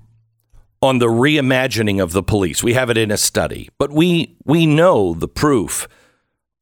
on 0.81 0.99
the 0.99 1.09
reimagining 1.09 2.01
of 2.01 2.13
the 2.13 2.23
police. 2.23 2.63
We 2.63 2.75
have 2.75 2.91
it 2.91 2.97
in 2.97 3.11
a 3.11 3.17
study, 3.17 3.69
but 3.79 3.91
we 3.91 4.37
we 4.45 4.67
know 4.67 5.15
the 5.15 5.27
proof 5.27 5.89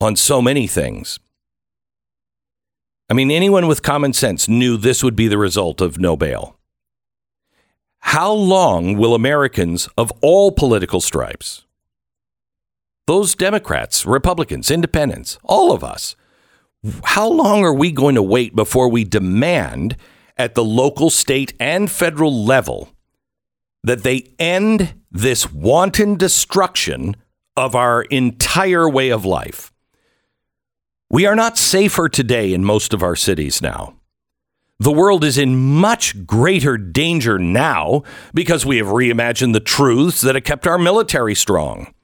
on 0.00 0.16
so 0.16 0.40
many 0.40 0.66
things. 0.66 1.18
I 3.10 3.14
mean, 3.14 3.30
anyone 3.30 3.66
with 3.66 3.82
common 3.82 4.14
sense 4.14 4.48
knew 4.48 4.76
this 4.76 5.04
would 5.04 5.14
be 5.14 5.28
the 5.28 5.38
result 5.38 5.80
of 5.80 5.98
no 5.98 6.16
bail. 6.16 6.58
How 7.98 8.32
long 8.32 8.96
will 8.96 9.14
Americans 9.14 9.88
of 9.98 10.10
all 10.22 10.52
political 10.52 11.00
stripes, 11.00 11.65
those 13.06 13.34
Democrats, 13.34 14.04
Republicans, 14.04 14.70
Independents, 14.70 15.38
all 15.44 15.72
of 15.72 15.84
us, 15.84 16.16
how 17.04 17.28
long 17.28 17.64
are 17.64 17.74
we 17.74 17.90
going 17.92 18.14
to 18.14 18.22
wait 18.22 18.54
before 18.54 18.88
we 18.88 19.04
demand 19.04 19.96
at 20.36 20.54
the 20.54 20.64
local, 20.64 21.10
state, 21.10 21.54
and 21.58 21.90
federal 21.90 22.44
level 22.44 22.90
that 23.82 24.02
they 24.02 24.32
end 24.38 24.94
this 25.10 25.50
wanton 25.52 26.16
destruction 26.16 27.16
of 27.56 27.74
our 27.74 28.02
entire 28.02 28.88
way 28.88 29.10
of 29.10 29.24
life? 29.24 29.72
We 31.08 31.26
are 31.26 31.36
not 31.36 31.56
safer 31.56 32.08
today 32.08 32.52
in 32.52 32.64
most 32.64 32.92
of 32.92 33.02
our 33.02 33.16
cities 33.16 33.62
now. 33.62 33.94
The 34.78 34.92
world 34.92 35.24
is 35.24 35.38
in 35.38 35.56
much 35.56 36.26
greater 36.26 36.76
danger 36.76 37.38
now 37.38 38.02
because 38.34 38.66
we 38.66 38.76
have 38.76 38.88
reimagined 38.88 39.54
the 39.54 39.60
truths 39.60 40.20
that 40.20 40.34
have 40.34 40.44
kept 40.44 40.66
our 40.66 40.78
military 40.78 41.34
strong. 41.34 41.94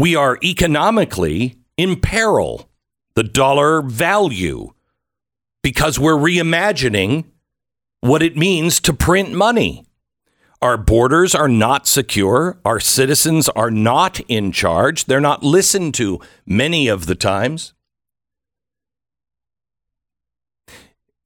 We 0.00 0.16
are 0.16 0.38
economically 0.42 1.58
in 1.76 2.00
peril, 2.00 2.70
the 3.16 3.22
dollar 3.22 3.82
value, 3.82 4.72
because 5.62 5.98
we're 5.98 6.16
reimagining 6.16 7.26
what 8.00 8.22
it 8.22 8.34
means 8.34 8.80
to 8.80 8.94
print 8.94 9.30
money. 9.30 9.84
Our 10.62 10.78
borders 10.78 11.34
are 11.34 11.48
not 11.50 11.86
secure. 11.86 12.58
Our 12.64 12.80
citizens 12.80 13.50
are 13.50 13.70
not 13.70 14.20
in 14.20 14.52
charge. 14.52 15.04
They're 15.04 15.20
not 15.20 15.42
listened 15.42 15.92
to 15.96 16.18
many 16.46 16.88
of 16.88 17.04
the 17.04 17.14
times. 17.14 17.74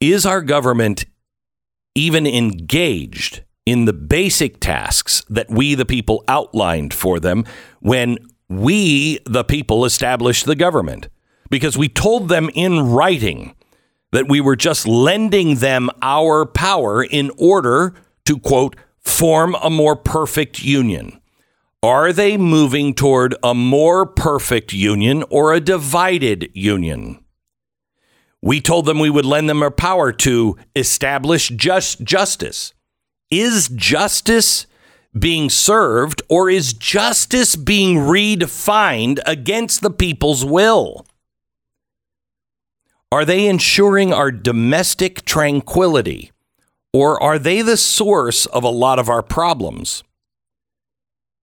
Is 0.01 0.27
our 0.27 0.43
government 0.43 1.05
even 1.95 2.27
engaged 2.27 3.45
in 3.65 3.85
the 3.85 3.93
basic 3.93 4.59
tasks 4.59 5.25
that 5.31 5.49
we, 5.49 5.77
the 5.77 5.87
people, 5.87 6.25
outlined 6.27 6.93
for 6.93 7.21
them 7.21 7.45
when 7.79 8.19
we, 8.49 9.19
the 9.27 9.45
people, 9.45 9.85
established 9.85 10.47
the 10.47 10.57
government? 10.57 11.09
Because 11.51 11.79
we 11.79 11.89
told 11.89 12.29
them 12.29 12.51
in 12.55 12.91
writing 12.91 13.55
that 14.13 14.29
we 14.29 14.41
were 14.41 14.57
just 14.57 14.87
lending 14.87 15.57
them 15.57 15.91
our 16.01 16.47
power 16.47 17.03
in 17.03 17.31
order 17.37 17.95
to, 18.25 18.39
quote, 18.39 18.77
form 19.01 19.57
a 19.63 19.71
more 19.71 19.97
perfect 19.97 20.63
union. 20.63 21.21
Are 21.83 22.13
they 22.13 22.39
moving 22.39 22.95
toward 22.95 23.35
a 23.43 23.55
more 23.55 24.07
perfect 24.07 24.73
union 24.73 25.23
or 25.29 25.53
a 25.53 25.61
divided 25.61 26.51
union? 26.55 27.23
We 28.41 28.61
told 28.61 28.87
them 28.87 28.99
we 28.99 29.11
would 29.11 29.27
lend 29.27 29.51
them 29.51 29.63
our 29.63 29.71
power 29.71 30.13
to 30.13 30.57
establish 30.77 31.49
just 31.49 32.03
justice. 32.03 32.73
Is 33.31 33.69
justice 33.69 34.67
being 35.19 35.49
served 35.51 36.23
or 36.29 36.51
is 36.51 36.73
justice 36.73 37.57
being 37.57 37.99
redefined 37.99 39.21
against 39.27 39.81
the 39.81 39.91
people's 39.91 40.45
will? 40.45 41.07
Are 43.13 43.25
they 43.25 43.47
ensuring 43.47 44.13
our 44.13 44.33
domestic 44.33 45.25
tranquility 45.25 46.33
or 46.93 47.23
are 47.23 47.39
they 47.39 47.63
the 47.63 47.77
source 47.77 48.47
of 48.47 48.65
a 48.65 48.69
lot 48.69 48.99
of 48.99 49.09
our 49.09 49.23
problems? 49.23 50.03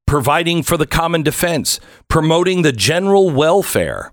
Providing 0.06 0.64
for 0.64 0.76
the 0.76 0.88
common 0.88 1.24
defense, 1.24 1.80
promoting 2.10 2.62
the 2.62 2.74
general 2.74 3.30
welfare 3.30 4.12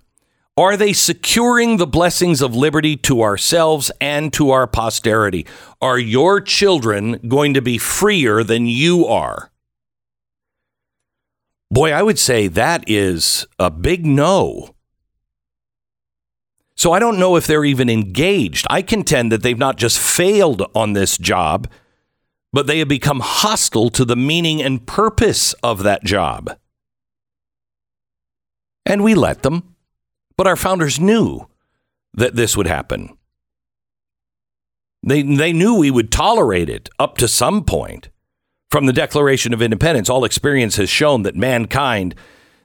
are 0.59 0.75
they 0.75 0.91
securing 0.91 1.77
the 1.77 1.87
blessings 1.87 2.41
of 2.41 2.53
liberty 2.53 2.97
to 2.97 3.21
ourselves 3.21 3.93
and 4.01 4.33
to 4.33 4.51
our 4.51 4.67
posterity? 4.67 5.45
Are 5.79 5.97
your 5.97 6.41
children 6.41 7.17
going 7.29 7.53
to 7.53 7.61
be 7.61 7.77
freer 7.77 8.43
than 8.43 8.65
you 8.65 9.07
are? 9.07 9.48
Boy, 11.71 11.91
I 11.91 12.01
would 12.01 12.17
say 12.17 12.47
that 12.47 12.83
is 12.87 13.45
a 13.59 13.69
big 13.69 14.05
no. 14.05 14.75
So 16.75 16.93
I 16.93 16.99
don't 16.99 17.19
know 17.19 17.35
if 17.35 17.45
they're 17.45 17.65
even 17.65 17.89
engaged. 17.89 18.65
I 18.69 18.81
contend 18.81 19.31
that 19.31 19.43
they've 19.43 19.57
not 19.57 19.77
just 19.77 19.99
failed 19.99 20.63
on 20.73 20.93
this 20.93 21.17
job, 21.17 21.69
but 22.51 22.67
they 22.67 22.79
have 22.79 22.87
become 22.87 23.19
hostile 23.19 23.89
to 23.91 24.05
the 24.05 24.15
meaning 24.15 24.61
and 24.61 24.87
purpose 24.87 25.53
of 25.61 25.83
that 25.83 26.03
job. 26.03 26.57
And 28.85 29.03
we 29.03 29.13
let 29.13 29.43
them. 29.43 29.75
But 30.37 30.47
our 30.47 30.55
founders 30.55 30.99
knew 30.99 31.47
that 32.13 32.35
this 32.35 32.55
would 32.55 32.67
happen. 32.67 33.17
They, 35.03 35.21
they 35.21 35.53
knew 35.53 35.75
we 35.75 35.91
would 35.91 36.11
tolerate 36.11 36.69
it 36.69 36.89
up 36.97 37.17
to 37.17 37.27
some 37.27 37.63
point. 37.63 38.09
From 38.69 38.85
the 38.85 38.93
Declaration 38.93 39.51
of 39.51 39.63
Independence, 39.63 40.09
all 40.09 40.23
experience 40.23 40.75
has 40.75 40.91
shown 40.91 41.23
that 41.23 41.35
mankind 41.35 42.13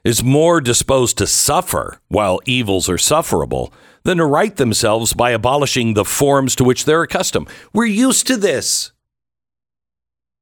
is 0.03 0.23
more 0.23 0.61
disposed 0.61 1.17
to 1.17 1.25
suffer 1.25 1.99
while 2.09 2.39
evils 2.45 2.87
are 2.87 2.97
sufferable 2.97 3.73
than 4.03 4.19
to 4.19 4.25
right 4.25 4.55
themselves 4.55 5.13
by 5.13 5.31
abolishing 5.31 5.95
the 5.95 6.05
forms 6.05 6.55
to 6.55 6.63
which 6.63 6.85
they're 6.85 7.01
accustomed. 7.01 7.49
We're 7.73 7.85
used 7.85 8.27
to 8.27 8.37
this. 8.37 8.91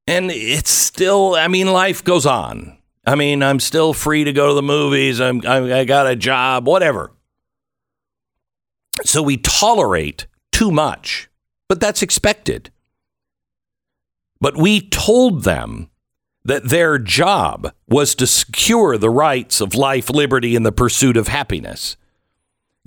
And 0.06 0.30
it's 0.30 0.70
still, 0.70 1.34
I 1.34 1.48
mean, 1.48 1.72
life 1.72 2.04
goes 2.04 2.26
on. 2.26 2.76
I 3.06 3.14
mean, 3.14 3.42
I'm 3.42 3.58
still 3.58 3.94
free 3.94 4.24
to 4.24 4.34
go 4.34 4.48
to 4.48 4.54
the 4.54 4.62
movies. 4.62 5.18
I'm, 5.18 5.40
I, 5.46 5.80
I 5.80 5.84
got 5.84 6.06
a 6.06 6.14
job, 6.14 6.66
whatever. 6.66 7.10
So 9.04 9.22
we 9.22 9.38
tolerate 9.38 10.26
too 10.52 10.70
much, 10.70 11.30
but 11.70 11.80
that's 11.80 12.02
expected. 12.02 12.70
But 14.40 14.56
we 14.56 14.80
told 14.80 15.44
them 15.44 15.90
that 16.44 16.68
their 16.68 16.98
job 16.98 17.72
was 17.88 18.14
to 18.16 18.26
secure 18.26 18.98
the 18.98 19.10
rights 19.10 19.60
of 19.60 19.74
life, 19.74 20.10
liberty, 20.10 20.54
and 20.54 20.64
the 20.64 20.72
pursuit 20.72 21.16
of 21.16 21.28
happiness. 21.28 21.96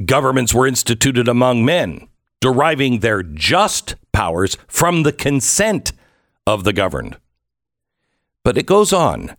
Governments 0.06 0.54
were 0.54 0.68
instituted 0.68 1.28
among 1.28 1.66
men, 1.66 2.08
deriving 2.40 3.00
their 3.00 3.24
just 3.24 3.96
powers 4.12 4.58
from 4.68 5.04
the 5.04 5.12
consent 5.12 5.92
of 6.46 6.64
the 6.64 6.74
governed. 6.74 7.18
But 8.44 8.58
it 8.58 8.68
goes 8.68 8.94
on. 8.94 9.36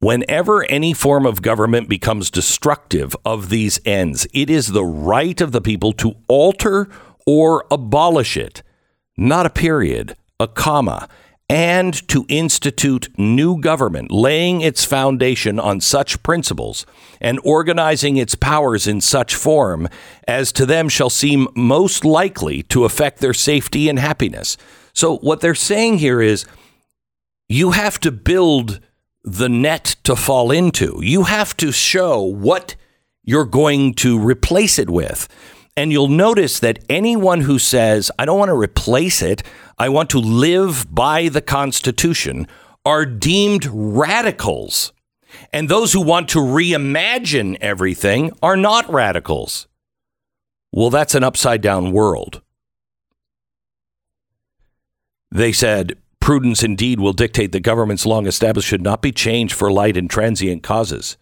Whenever 0.00 0.64
any 0.64 0.92
form 0.92 1.26
of 1.26 1.42
government 1.42 1.88
becomes 1.88 2.30
destructive 2.30 3.16
of 3.24 3.48
these 3.48 3.80
ends, 3.84 4.28
it 4.32 4.48
is 4.48 4.68
the 4.68 4.84
right 4.84 5.40
of 5.40 5.50
the 5.50 5.60
people 5.60 5.92
to 5.94 6.14
alter 6.28 6.88
or 7.26 7.64
abolish 7.70 8.36
it, 8.36 8.62
not 9.16 9.46
a 9.46 9.50
period, 9.50 10.16
a 10.38 10.46
comma 10.46 11.08
and 11.48 12.06
to 12.08 12.26
institute 12.28 13.08
new 13.16 13.58
government, 13.58 14.10
laying 14.10 14.60
its 14.60 14.84
foundation 14.84 15.58
on 15.58 15.80
such 15.80 16.22
principles 16.22 16.84
and 17.20 17.40
organizing 17.42 18.16
its 18.18 18.34
powers 18.34 18.86
in 18.86 19.00
such 19.00 19.34
form 19.34 19.88
as 20.26 20.52
to 20.52 20.66
them 20.66 20.88
shall 20.88 21.08
seem 21.08 21.48
most 21.56 22.04
likely 22.04 22.62
to 22.64 22.84
affect 22.84 23.20
their 23.20 23.32
safety 23.32 23.88
and 23.88 23.98
happiness. 23.98 24.58
So, 24.92 25.16
what 25.18 25.40
they're 25.40 25.54
saying 25.54 25.98
here 25.98 26.20
is 26.20 26.44
you 27.48 27.70
have 27.70 27.98
to 28.00 28.12
build 28.12 28.80
the 29.24 29.48
net 29.48 29.96
to 30.04 30.16
fall 30.16 30.50
into, 30.50 31.00
you 31.02 31.24
have 31.24 31.56
to 31.58 31.72
show 31.72 32.20
what 32.20 32.76
you're 33.24 33.44
going 33.44 33.94
to 33.94 34.18
replace 34.18 34.78
it 34.78 34.90
with. 34.90 35.28
And 35.76 35.92
you'll 35.92 36.08
notice 36.08 36.58
that 36.58 36.80
anyone 36.88 37.42
who 37.42 37.60
says, 37.60 38.10
I 38.18 38.24
don't 38.24 38.38
want 38.38 38.48
to 38.48 38.56
replace 38.56 39.22
it, 39.22 39.44
I 39.78 39.88
want 39.88 40.10
to 40.10 40.18
live 40.18 40.92
by 40.92 41.28
the 41.28 41.40
Constitution, 41.40 42.46
are 42.84 43.06
deemed 43.06 43.66
radicals. 43.70 44.92
And 45.52 45.68
those 45.68 45.92
who 45.92 46.00
want 46.00 46.28
to 46.30 46.38
reimagine 46.38 47.56
everything 47.60 48.32
are 48.42 48.56
not 48.56 48.90
radicals. 48.90 49.68
Well, 50.72 50.90
that's 50.90 51.14
an 51.14 51.24
upside 51.24 51.60
down 51.60 51.92
world. 51.92 52.42
They 55.30 55.52
said, 55.52 55.98
prudence 56.20 56.62
indeed 56.62 56.98
will 56.98 57.12
dictate 57.12 57.52
that 57.52 57.60
governments 57.60 58.06
long 58.06 58.26
established 58.26 58.68
should 58.68 58.82
not 58.82 59.02
be 59.02 59.12
changed 59.12 59.54
for 59.54 59.70
light 59.70 59.96
and 59.96 60.08
transient 60.08 60.62
causes. 60.62 61.16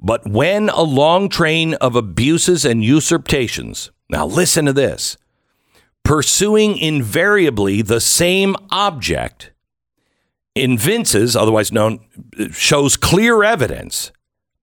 But 0.00 0.28
when 0.28 0.68
a 0.70 0.82
long 0.82 1.28
train 1.28 1.74
of 1.74 1.94
abuses 1.94 2.64
and 2.64 2.84
usurpations, 2.84 3.90
now 4.08 4.26
listen 4.26 4.64
to 4.66 4.72
this, 4.72 5.16
pursuing 6.04 6.76
invariably 6.76 7.82
the 7.82 8.00
same 8.00 8.56
object, 8.70 9.52
evinces, 10.54 11.36
otherwise 11.36 11.72
known, 11.72 12.00
shows 12.52 12.96
clear 12.96 13.44
evidence, 13.44 14.12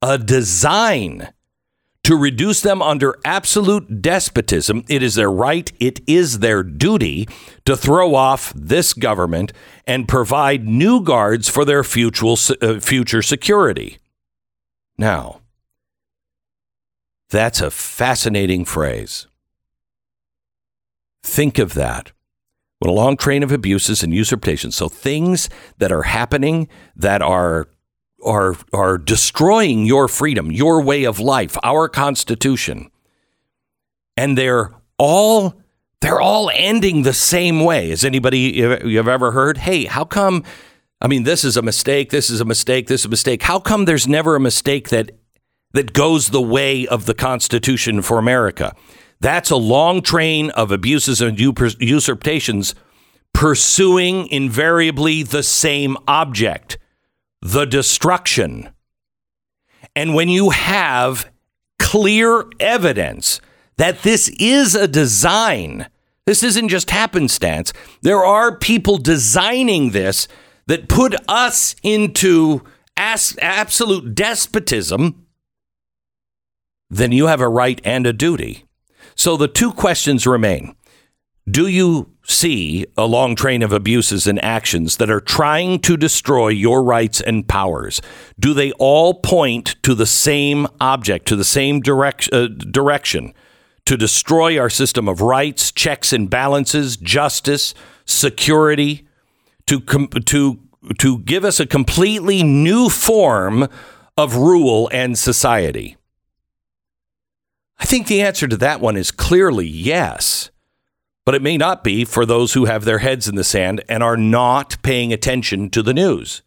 a 0.02 0.18
design 0.18 1.30
to 2.04 2.16
reduce 2.16 2.62
them 2.62 2.82
under 2.82 3.20
absolute 3.26 4.02
despotism. 4.02 4.84
It 4.88 5.04
is 5.04 5.16
their 5.16 5.32
right, 5.32 5.70
it 5.80 6.00
is 6.08 6.40
their 6.40 6.64
duty 6.64 7.28
to 7.66 7.76
throw 7.76 8.16
off 8.16 8.54
this 8.56 8.94
government 8.94 9.52
and 9.86 10.08
provide 10.08 10.66
new 10.66 11.02
guards 11.02 11.50
for 11.50 11.66
their 11.66 11.84
future, 11.84 12.36
uh, 12.62 12.80
future 12.80 13.22
security. 13.22 13.98
Now, 14.98 15.42
that's 17.30 17.60
a 17.60 17.70
fascinating 17.70 18.64
phrase. 18.64 19.28
Think 21.28 21.60
of 21.60 21.74
that. 21.74 22.14
When 22.80 22.90
a 22.90 22.94
long 22.94 23.18
train 23.18 23.44
of 23.44 23.52
abuses 23.52 24.02
and 24.02 24.14
usurpations, 24.14 24.76
so 24.76 24.88
things 24.88 25.50
that 25.78 25.92
are 25.92 26.04
happening 26.04 26.70
that 26.96 27.22
are 27.22 27.68
are 28.24 28.56
are 28.74 28.98
destroying 28.98 29.86
your 29.86 30.08
freedom, 30.08 30.52
your 30.52 30.82
way 30.82 31.04
of 31.04 31.20
life, 31.20 31.58
our 31.64 31.90
constitution. 31.90 32.90
And 34.16 34.38
they're 34.38 34.74
all 34.98 35.56
they're 36.02 36.22
all 36.22 36.50
ending 36.54 37.02
the 37.02 37.14
same 37.14 37.64
way. 37.64 37.90
Has 37.90 38.06
anybody 38.06 38.40
you've 38.86 39.08
ever 39.08 39.32
heard? 39.32 39.58
Hey, 39.58 39.84
how 39.84 40.06
come 40.06 40.44
I 41.02 41.08
mean, 41.08 41.24
this 41.24 41.44
is 41.44 41.58
a 41.58 41.62
mistake. 41.62 42.10
This 42.10 42.30
is 42.30 42.40
a 42.40 42.46
mistake. 42.46 42.88
This 42.88 43.02
is 43.02 43.06
a 43.06 43.10
mistake. 43.10 43.44
How 43.44 43.60
come 43.60 43.84
there's 43.84 44.08
never 44.08 44.36
a 44.36 44.40
mistake 44.40 44.90
that 44.90 45.12
that 45.74 45.92
goes 45.92 46.30
the 46.30 46.42
way 46.42 46.88
of 46.88 47.06
the 47.06 47.14
Constitution 47.14 48.02
for 48.02 48.18
America? 48.18 48.74
That's 49.20 49.50
a 49.50 49.56
long 49.56 50.02
train 50.02 50.52
of 50.52 50.72
abuses 50.72 51.22
and 51.22 51.40
usurpations 51.40 52.76
pursuing 53.34 54.28
invariably 54.28 55.24
the 55.24 55.44
same 55.44 55.98
object, 56.08 56.78
the 57.42 57.66
destruction. 57.66 58.70
And 59.96 60.14
when 60.14 60.30
you 60.30 60.52
have 60.52 61.30
clear 61.80 62.46
evidence 62.60 63.42
that 63.78 64.04
this 64.04 64.30
is 64.40 64.76
a 64.76 64.88
design, 64.88 65.88
this 66.26 66.44
isn't 66.44 66.70
just 66.70 66.90
happenstance. 66.92 67.74
There 68.02 68.24
are 68.24 68.58
people 68.58 68.98
designing 68.98 69.92
this 69.92 70.28
that 70.68 70.90
put 70.90 71.16
us 71.28 71.76
into 71.82 72.64
as- 72.98 73.38
absolute 73.42 74.14
despotism, 74.14 75.26
then 76.90 77.12
you 77.12 77.28
have 77.28 77.42
a 77.42 77.50
right 77.50 77.80
and 77.84 78.06
a 78.06 78.14
duty. 78.14 78.67
So 79.18 79.36
the 79.36 79.48
two 79.48 79.74
questions 79.74 80.28
remain. 80.28 80.76
Do 81.50 81.68
you 81.68 82.12
see 82.24 82.86
a 82.98 83.06
long 83.06 83.36
train 83.36 83.64
of 83.64 83.72
abuses 83.72 84.28
and 84.28 84.44
actions 84.44 84.98
that 84.98 85.10
are 85.10 85.22
trying 85.22 85.80
to 85.80 85.98
destroy 85.98 86.50
your 86.50 86.84
rights 86.84 87.20
and 87.22 87.48
powers? 87.48 88.02
Do 88.40 88.54
they 88.54 88.74
all 88.74 89.16
point 89.16 89.76
to 89.84 89.96
the 89.96 90.06
same 90.06 90.68
object, 90.80 91.26
to 91.30 91.36
the 91.36 91.46
same 91.46 91.78
uh, 91.78 92.48
direction, 92.48 93.34
to 93.86 93.98
destroy 93.98 94.60
our 94.60 94.70
system 94.70 95.08
of 95.08 95.22
rights, 95.22 95.72
checks 95.72 96.12
and 96.14 96.30
balances, 96.30 96.98
justice, 96.98 97.74
security, 98.06 99.08
to 99.66 99.80
com- 99.80 100.10
to 100.10 100.60
to 101.00 101.20
give 101.20 101.44
us 101.44 101.60
a 101.60 101.66
completely 101.66 102.44
new 102.44 102.90
form 102.90 103.68
of 104.18 104.36
rule 104.36 104.90
and 104.92 105.18
society? 105.18 105.96
I 107.80 107.86
think 107.86 108.08
the 108.08 108.22
answer 108.22 108.48
to 108.48 108.58
that 108.58 108.82
one 108.82 108.98
is 108.98 109.12
clearly 109.12 109.68
yes, 109.68 110.50
but 111.26 111.36
it 111.36 111.42
may 111.42 111.58
not 111.58 111.84
be 111.84 112.06
for 112.06 112.26
those 112.26 112.54
who 112.54 112.66
have 112.66 112.86
their 112.86 113.00
heads 113.00 113.28
in 113.28 113.36
the 113.36 113.44
sand 113.44 113.84
and 113.88 114.02
are 114.02 114.18
not 114.18 114.82
paying 114.82 115.14
attention 115.14 115.70
to 115.72 115.84
the 115.84 115.94
news. 115.94 116.42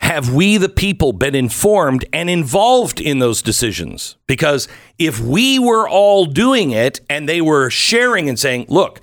Have 0.00 0.34
we, 0.34 0.56
the 0.56 0.68
people, 0.68 1.12
been 1.12 1.36
informed 1.36 2.04
and 2.12 2.28
involved 2.28 3.00
in 3.00 3.20
those 3.20 3.40
decisions? 3.40 4.16
Because 4.26 4.66
if 4.98 5.20
we 5.20 5.60
were 5.60 5.88
all 5.88 6.26
doing 6.26 6.72
it 6.72 7.00
and 7.08 7.28
they 7.28 7.40
were 7.40 7.70
sharing 7.70 8.28
and 8.28 8.38
saying, 8.38 8.66
look, 8.68 9.00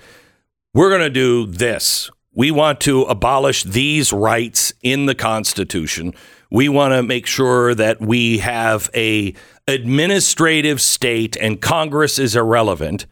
we're 0.74 0.90
going 0.90 1.00
to 1.00 1.10
do 1.10 1.46
this. 1.46 2.10
We 2.32 2.50
want 2.50 2.80
to 2.82 3.02
abolish 3.02 3.64
these 3.64 4.12
rights 4.12 4.72
in 4.82 5.06
the 5.06 5.14
Constitution. 5.14 6.14
We 6.50 6.68
want 6.68 6.94
to 6.94 7.02
make 7.02 7.26
sure 7.26 7.74
that 7.74 8.00
we 8.00 8.38
have 8.38 8.90
a 8.94 9.34
administrative 9.68 10.80
state 10.80 11.36
and 11.36 11.60
Congress 11.60 12.18
is 12.18 12.34
irrelevant. 12.34 13.06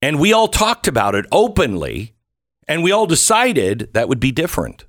And 0.00 0.18
we 0.18 0.32
all 0.32 0.48
talked 0.48 0.88
about 0.88 1.14
it 1.14 1.26
openly 1.30 2.14
and 2.66 2.82
we 2.82 2.92
all 2.92 3.06
decided 3.06 3.90
that 3.92 4.08
would 4.08 4.20
be 4.20 4.32
different. 4.32 4.86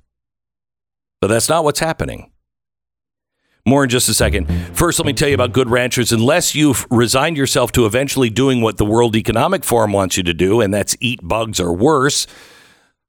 But 1.20 1.28
that's 1.28 1.48
not 1.48 1.64
what's 1.64 1.80
happening. 1.80 2.30
More 3.66 3.82
in 3.82 3.90
just 3.90 4.08
a 4.08 4.14
second. 4.14 4.46
First, 4.76 4.98
let 5.00 5.06
me 5.06 5.12
tell 5.12 5.28
you 5.28 5.34
about 5.34 5.52
Good 5.52 5.68
Ranchers. 5.68 6.12
Unless 6.12 6.54
you've 6.54 6.86
resigned 6.88 7.36
yourself 7.36 7.72
to 7.72 7.84
eventually 7.84 8.30
doing 8.30 8.60
what 8.60 8.76
the 8.76 8.84
World 8.84 9.16
Economic 9.16 9.64
Forum 9.64 9.92
wants 9.92 10.16
you 10.16 10.22
to 10.22 10.32
do, 10.32 10.60
and 10.60 10.72
that's 10.72 10.96
eat 11.00 11.18
bugs 11.22 11.58
or 11.58 11.72
worse, 11.72 12.28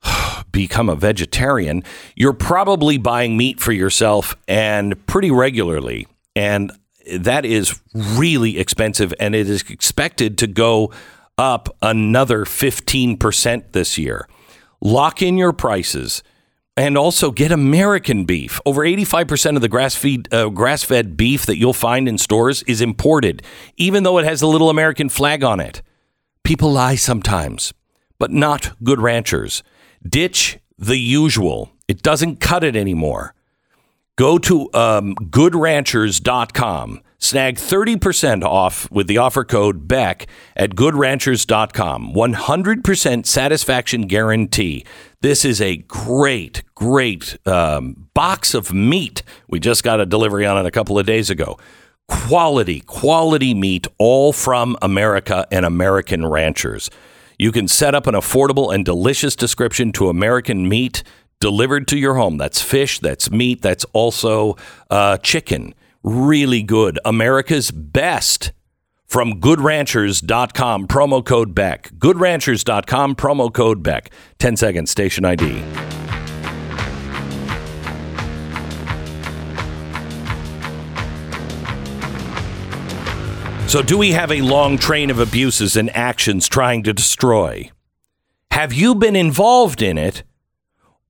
become 0.51 0.89
a 0.89 0.95
vegetarian, 0.95 1.83
you're 2.15 2.33
probably 2.33 2.97
buying 2.97 3.37
meat 3.37 3.59
for 3.59 3.71
yourself 3.71 4.35
and 4.47 5.05
pretty 5.07 5.31
regularly. 5.31 6.07
And 6.35 6.71
that 7.15 7.45
is 7.45 7.79
really 7.93 8.59
expensive, 8.59 9.13
and 9.19 9.33
it 9.33 9.49
is 9.49 9.63
expected 9.69 10.37
to 10.39 10.47
go 10.47 10.91
up 11.37 11.75
another 11.81 12.45
15% 12.45 13.71
this 13.71 13.97
year. 13.97 14.27
Lock 14.81 15.21
in 15.21 15.37
your 15.37 15.53
prices 15.53 16.23
and 16.75 16.97
also 16.97 17.31
get 17.31 17.51
American 17.51 18.25
beef. 18.25 18.61
Over 18.65 18.83
85% 18.83 19.55
of 19.55 19.61
the 19.61 19.67
grass-fed, 19.67 20.27
uh, 20.31 20.49
grass-fed 20.49 21.17
beef 21.17 21.45
that 21.47 21.57
you'll 21.57 21.73
find 21.73 22.07
in 22.07 22.17
stores 22.19 22.61
is 22.63 22.81
imported, 22.81 23.41
even 23.77 24.03
though 24.03 24.19
it 24.19 24.25
has 24.25 24.41
a 24.43 24.47
little 24.47 24.69
American 24.69 25.09
flag 25.09 25.43
on 25.43 25.59
it. 25.59 25.81
People 26.43 26.71
lie 26.71 26.95
sometimes, 26.95 27.73
but 28.19 28.31
not 28.31 28.71
good 28.83 29.01
ranchers. 29.01 29.63
Ditch 30.07 30.59
the 30.77 30.97
usual. 30.97 31.71
It 31.87 32.01
doesn't 32.01 32.39
cut 32.39 32.63
it 32.63 32.75
anymore. 32.75 33.33
Go 34.17 34.39
to 34.39 34.73
um, 34.73 35.15
goodranchers.com. 35.15 37.01
Snag 37.19 37.55
30% 37.55 38.43
off 38.43 38.89
with 38.91 39.07
the 39.07 39.17
offer 39.17 39.43
code 39.43 39.87
BECK 39.87 40.27
at 40.55 40.71
goodranchers.com. 40.71 42.13
100% 42.13 43.25
satisfaction 43.25 44.01
guarantee. 44.03 44.85
This 45.21 45.43
is 45.43 45.61
a 45.61 45.77
great, 45.77 46.63
great 46.75 47.37
um, 47.47 48.09
box 48.13 48.53
of 48.53 48.71
meat. 48.71 49.23
We 49.47 49.59
just 49.59 49.83
got 49.83 49.99
a 49.99 50.05
delivery 50.05 50.45
on 50.45 50.57
it 50.57 50.67
a 50.67 50.71
couple 50.71 50.99
of 50.99 51.07
days 51.07 51.29
ago. 51.31 51.57
Quality, 52.07 52.81
quality 52.81 53.53
meat, 53.53 53.87
all 53.97 54.31
from 54.31 54.77
America 54.81 55.47
and 55.51 55.65
American 55.65 56.25
ranchers. 56.25 56.89
You 57.37 57.51
can 57.51 57.67
set 57.67 57.93
up 57.93 58.07
an 58.07 58.15
affordable 58.15 58.73
and 58.73 58.83
delicious 58.83 59.35
description 59.35 59.91
to 59.93 60.09
American 60.09 60.67
meat 60.67 61.03
delivered 61.39 61.87
to 61.89 61.97
your 61.97 62.15
home. 62.15 62.37
That's 62.37 62.61
fish, 62.61 62.99
that's 62.99 63.29
meat, 63.29 63.61
that's 63.61 63.85
also 63.93 64.55
uh, 64.89 65.17
chicken. 65.17 65.75
Really 66.03 66.63
good. 66.63 66.99
America's 67.05 67.71
best 67.71 68.51
from 69.05 69.39
goodranchers.com, 69.39 70.87
promo 70.87 71.23
code 71.25 71.55
Beck. 71.55 71.89
Goodranchers.com, 71.91 73.15
promo 73.15 73.53
code 73.53 73.83
Beck. 73.83 74.11
10 74.39 74.57
seconds, 74.57 74.91
station 74.91 75.25
ID. 75.25 75.63
So, 83.67 83.81
do 83.81 83.97
we 83.97 84.11
have 84.11 84.31
a 84.31 84.39
long 84.39 84.77
train 84.77 85.09
of 85.09 85.19
abuses 85.19 85.75
and 85.75 85.93
actions 85.93 86.47
trying 86.47 86.83
to 86.83 86.93
destroy? 86.93 87.69
Have 88.49 88.71
you 88.71 88.95
been 88.95 89.17
involved 89.17 89.81
in 89.81 89.97
it? 89.97 90.23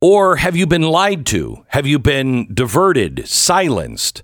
Or 0.02 0.38
have 0.38 0.56
you 0.56 0.66
been 0.66 0.82
lied 0.82 1.28
to? 1.28 1.66
Have 1.68 1.86
you 1.86 2.00
been 2.00 2.52
diverted, 2.52 3.28
silenced, 3.28 4.24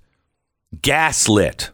gaslit? 0.82 1.70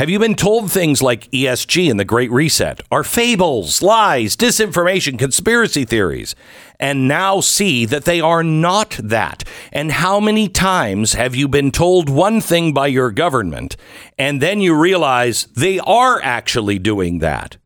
Have 0.00 0.10
you 0.10 0.18
been 0.18 0.34
told 0.34 0.72
things 0.72 1.02
like 1.02 1.30
ESG 1.30 1.88
and 1.88 2.00
the 2.00 2.04
Great 2.04 2.32
Reset 2.32 2.80
are 2.90 3.04
fables, 3.04 3.80
lies, 3.80 4.36
disinformation, 4.36 5.16
conspiracy 5.16 5.84
theories, 5.84 6.34
and 6.80 7.06
now 7.06 7.38
see 7.38 7.86
that 7.86 8.04
they 8.04 8.20
are 8.20 8.42
not 8.42 8.98
that? 9.00 9.44
And 9.70 9.92
how 9.92 10.18
many 10.18 10.48
times 10.48 11.12
have 11.12 11.36
you 11.36 11.46
been 11.46 11.70
told 11.70 12.10
one 12.10 12.40
thing 12.40 12.72
by 12.72 12.88
your 12.88 13.12
government 13.12 13.76
and 14.18 14.40
then 14.40 14.60
you 14.60 14.74
realize 14.74 15.44
they 15.54 15.78
are 15.78 16.20
actually 16.24 16.80
doing 16.80 17.20
that? 17.20 17.56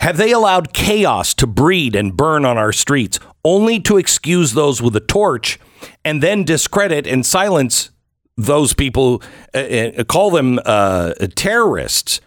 Have 0.00 0.16
they 0.16 0.32
allowed 0.32 0.72
chaos 0.72 1.32
to 1.34 1.46
breed 1.46 1.94
and 1.94 2.16
burn 2.16 2.44
on 2.44 2.58
our 2.58 2.72
streets 2.72 3.20
only 3.44 3.78
to 3.82 3.98
excuse 3.98 4.54
those 4.54 4.82
with 4.82 4.96
a 4.96 5.00
torch 5.00 5.60
and 6.04 6.20
then 6.20 6.42
discredit 6.42 7.06
and 7.06 7.24
silence 7.24 7.90
those 8.36 8.74
people, 8.74 9.22
uh, 9.54 9.58
uh, 9.58 10.04
call 10.04 10.30
them 10.30 10.58
uh, 10.64 11.14
terrorists, 11.34 12.20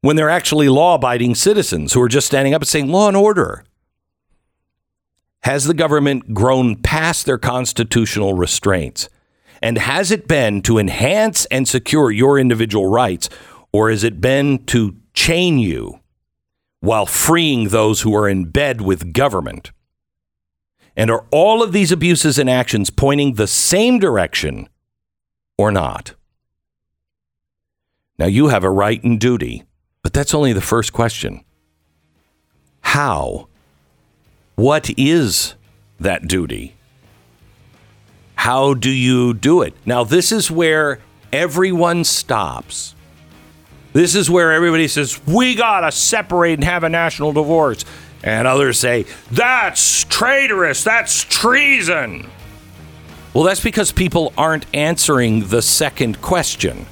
when 0.00 0.16
they're 0.16 0.30
actually 0.30 0.68
law 0.68 0.96
abiding 0.96 1.34
citizens 1.34 1.92
who 1.92 2.02
are 2.02 2.08
just 2.08 2.26
standing 2.26 2.54
up 2.54 2.62
and 2.62 2.68
saying 2.68 2.88
law 2.88 3.08
and 3.08 3.16
order. 3.16 3.64
Has 5.44 5.64
the 5.64 5.74
government 5.74 6.34
grown 6.34 6.76
past 6.76 7.24
their 7.24 7.38
constitutional 7.38 8.34
restraints? 8.34 9.08
And 9.60 9.78
has 9.78 10.10
it 10.10 10.26
been 10.26 10.60
to 10.62 10.78
enhance 10.78 11.44
and 11.46 11.68
secure 11.68 12.10
your 12.10 12.38
individual 12.38 12.88
rights, 12.88 13.28
or 13.72 13.90
has 13.90 14.02
it 14.02 14.20
been 14.20 14.64
to 14.66 14.96
chain 15.14 15.58
you 15.58 16.00
while 16.80 17.06
freeing 17.06 17.68
those 17.68 18.00
who 18.00 18.14
are 18.14 18.28
in 18.28 18.46
bed 18.46 18.80
with 18.80 19.12
government? 19.12 19.70
And 20.96 21.10
are 21.10 21.26
all 21.30 21.62
of 21.62 21.72
these 21.72 21.92
abuses 21.92 22.38
and 22.38 22.50
actions 22.50 22.90
pointing 22.90 23.34
the 23.34 23.46
same 23.46 24.00
direction 24.00 24.68
or 25.62 25.70
not? 25.70 26.14
Now, 28.18 28.26
you 28.26 28.48
have 28.48 28.64
a 28.64 28.70
right 28.70 29.02
and 29.04 29.20
duty, 29.20 29.62
but 30.02 30.12
that's 30.12 30.34
only 30.34 30.52
the 30.52 30.60
first 30.60 30.92
question. 30.92 31.44
How? 32.80 33.46
What 34.56 34.90
is 34.98 35.54
that 36.00 36.26
duty? 36.26 36.74
How 38.34 38.74
do 38.74 38.90
you 38.90 39.34
do 39.34 39.62
it? 39.62 39.72
Now, 39.86 40.02
this 40.02 40.32
is 40.32 40.50
where 40.50 40.98
everyone 41.32 42.02
stops. 42.02 42.96
This 43.92 44.16
is 44.16 44.28
where 44.28 44.52
everybody 44.52 44.88
says, 44.88 45.24
we 45.26 45.54
got 45.54 45.80
to 45.82 45.92
separate 45.92 46.54
and 46.54 46.64
have 46.64 46.82
a 46.82 46.88
national 46.88 47.32
divorce. 47.32 47.84
And 48.24 48.48
others 48.48 48.78
say, 48.78 49.06
that's 49.30 50.04
traitorous, 50.04 50.82
that's 50.82 51.22
treason. 51.22 52.28
Well, 53.34 53.44
that's 53.44 53.62
because 53.62 53.92
people 53.92 54.32
aren't 54.36 54.66
answering 54.74 55.48
the 55.48 55.62
second 55.62 56.20
question. 56.20 56.86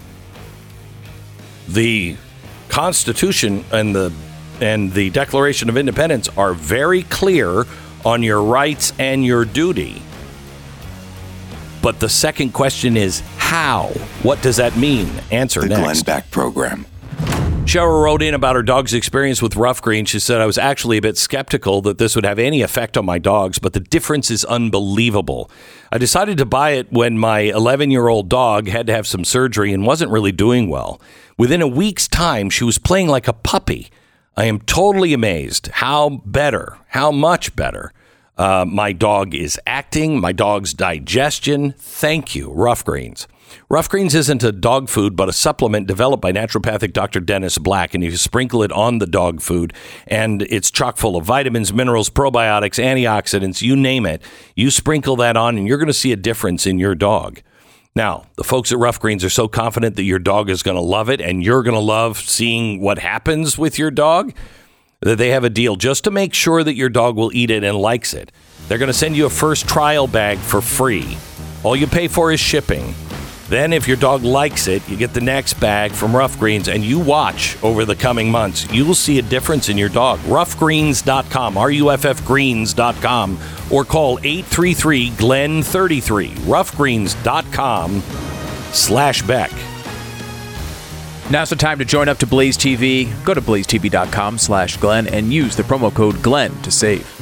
The 1.69 2.17
Constitution 2.69 3.65
and 3.73 3.95
the 3.95 4.13
and 4.61 4.93
the 4.93 5.11
Declaration 5.11 5.69
of 5.69 5.77
Independence 5.77 6.29
are 6.37 6.53
very 6.53 7.03
clear 7.05 7.65
on 8.05 8.23
your 8.23 8.43
rights 8.43 8.93
and 8.99 9.25
your 9.25 9.45
duty. 9.45 10.03
But 11.83 11.99
the 11.99 12.09
second 12.09 12.53
question 12.53 12.97
is 12.97 13.21
how? 13.39 13.89
What 14.23 14.43
does 14.43 14.57
that 14.57 14.77
mean? 14.77 15.11
Answer 15.31 15.61
the 15.63 15.69
next. 15.69 15.81
Glenn 15.81 16.03
Beck 16.05 16.31
program. 16.31 16.87
Cheryl 17.65 18.03
wrote 18.03 18.23
in 18.23 18.35
about 18.35 18.57
her 18.57 18.63
dog's 18.63 18.93
experience 18.95 19.41
with 19.41 19.55
Ruff 19.55 19.81
Green. 19.81 20.05
She 20.05 20.19
said, 20.19 20.41
I 20.41 20.47
was 20.47 20.59
actually 20.59 20.97
a 20.97 21.03
bit 21.03 21.17
skeptical 21.17 21.81
that 21.83 21.99
this 21.99 22.17
would 22.17 22.25
have 22.25 22.39
any 22.39 22.63
effect 22.63 22.97
on 22.97 23.05
my 23.05 23.19
dogs, 23.19 23.61
but 23.61 23.75
the 23.75 23.81
difference 23.81 24.31
is 24.31 24.45
unbelievable. 24.45 25.51
I 25.93 25.99
decided 25.99 26.37
to 26.39 26.47
buy 26.47 26.71
it 26.71 26.91
when 26.91 27.17
my 27.19 27.41
11 27.41 27.91
year 27.93 28.09
old 28.09 28.29
dog 28.29 28.67
had 28.67 28.89
to 28.89 28.93
have 28.93 29.07
some 29.07 29.25
surgery 29.25 29.73
and 29.73 29.87
wasn't 29.87 30.11
really 30.11 30.33
doing 30.33 30.69
well. 30.69 31.01
Within 31.39 31.63
a 31.63 31.69
week's 31.69 32.09
time, 32.09 32.51
she 32.51 32.65
was 32.65 32.79
playing 32.79 33.07
like 33.07 33.29
a 33.29 33.33
puppy. 33.33 33.91
I 34.37 34.47
am 34.47 34.61
totally 34.61 35.13
amazed 35.13 35.69
how 35.69 36.23
better, 36.25 36.79
how 36.89 37.13
much 37.13 37.55
better 37.55 37.93
uh, 38.37 38.65
my 38.67 38.93
dog 38.93 39.35
is 39.35 39.61
acting, 39.67 40.19
my 40.19 40.33
dog's 40.33 40.73
digestion. 40.73 41.73
Thank 41.79 42.35
you, 42.35 42.51
Ruff 42.51 42.85
Greens. 42.85 43.29
Ruff 43.69 43.89
Greens 43.89 44.15
isn't 44.15 44.43
a 44.43 44.53
dog 44.53 44.89
food, 44.89 45.17
but 45.17 45.29
a 45.29 45.33
supplement 45.33 45.87
developed 45.87 46.21
by 46.21 46.33
naturopathic 46.33 46.93
Dr. 46.93 47.21
Dennis 47.21 47.59
Black. 47.59 47.95
And 47.95 48.03
you 48.03 48.17
sprinkle 48.17 48.63
it 48.63 48.73
on 48.73 48.99
the 48.99 49.07
dog 49.07 49.41
food, 49.41 49.73
and 50.07 50.43
it's 50.43 50.71
chock 50.71 50.97
full 50.97 51.17
of 51.17 51.25
vitamins, 51.25 51.73
minerals, 51.73 52.11
probiotics, 52.11 52.83
antioxidants, 52.83 53.63
you 53.63 53.77
name 53.77 54.07
it. 54.07 54.23
You 54.55 54.71
sprinkle 54.71 55.17
that 55.17 55.37
on, 55.37 55.57
and 55.57 55.67
you're 55.67 55.79
going 55.79 55.87
to 55.87 55.93
see 55.93 56.13
a 56.13 56.17
difference 56.17 56.67
in 56.67 56.79
your 56.79 56.95
dog. 56.95 57.41
Now, 57.97 58.27
the 58.37 58.45
folks 58.45 58.71
at 58.71 58.79
Ruff 58.79 59.01
Greens 59.01 59.25
are 59.25 59.31
so 59.31 59.49
confident 59.49 59.97
that 59.97 60.05
your 60.05 60.21
dog 60.21 60.49
is 60.49 60.63
going 60.63 60.77
to 60.77 60.83
love 60.83 61.11
it 61.11 61.21
and 61.21 61.45
you're 61.45 61.65
going 61.65 61.75
to 61.75 61.81
love 61.81 62.19
seeing 62.19 62.81
what 62.81 63.01
happens 63.01 63.59
with 63.59 63.81
your 63.81 63.91
dog 63.91 64.33
that 65.01 65.19
they 65.19 65.31
have 65.31 65.45
a 65.45 65.51
deal 65.51 65.77
just 65.77 66.05
to 66.05 66.11
make 66.11 66.33
sure 66.33 66.63
that 66.63 66.75
your 66.75 66.89
dog 66.89 67.17
will 67.17 67.35
eat 67.35 67.51
it 67.51 67.65
and 67.65 67.77
likes 67.77 68.15
it. 68.15 68.31
They're 68.69 68.79
going 68.79 68.89
to 68.89 68.95
send 68.95 69.17
you 69.17 69.27
a 69.27 69.31
first 69.31 69.67
trial 69.67 70.07
bag 70.07 70.39
for 70.39 70.61
free. 70.61 71.17
All 71.65 71.75
you 71.75 71.87
pay 71.87 72.07
for 72.07 72.31
is 72.31 72.39
shipping. 72.39 72.95
Then, 73.51 73.73
if 73.73 73.89
your 73.89 73.97
dog 73.97 74.23
likes 74.23 74.69
it, 74.69 74.89
you 74.89 74.97
get 74.97 75.13
the 75.13 75.21
next 75.21 75.55
bag 75.55 75.91
from 75.91 76.15
Ruff 76.15 76.39
Greens 76.39 76.69
and 76.69 76.85
you 76.85 77.01
watch 77.01 77.61
over 77.65 77.85
the 77.85 77.97
coming 77.97 78.31
months. 78.31 78.71
You 78.73 78.85
will 78.85 78.95
see 78.95 79.19
a 79.19 79.23
difference 79.23 79.69
in 79.69 79.77
your 79.77 79.89
dog. 79.89 80.21
RuffGreens.com, 80.21 81.59
R 81.59 81.71
U 81.73 81.91
F 81.91 82.05
F 82.05 82.25
Greens.com, 82.25 83.39
or 83.73 83.85
call 83.85 84.21
833 84.21 85.11
Glenn 85.11 85.63
33. 85.65 86.31
RuffGreens.com 86.31 88.01
slash 88.73 89.23
Beck. 89.23 89.51
Now's 91.29 91.51
the 91.51 91.57
time 91.57 91.79
to 91.81 91.85
join 91.85 92.09
up 92.09 92.19
to 92.19 92.27
Blaze 92.29 92.57
TV. 92.57 93.09
Go 93.25 93.35
to 93.35 93.43
blazetv.com 93.43 94.39
slash 94.39 94.77
Glenn 94.77 95.09
and 95.09 95.33
use 95.33 95.57
the 95.57 95.65
promo 95.65 95.93
code 95.93 96.23
Glenn 96.23 96.55
to 96.63 96.71
save. 96.71 97.20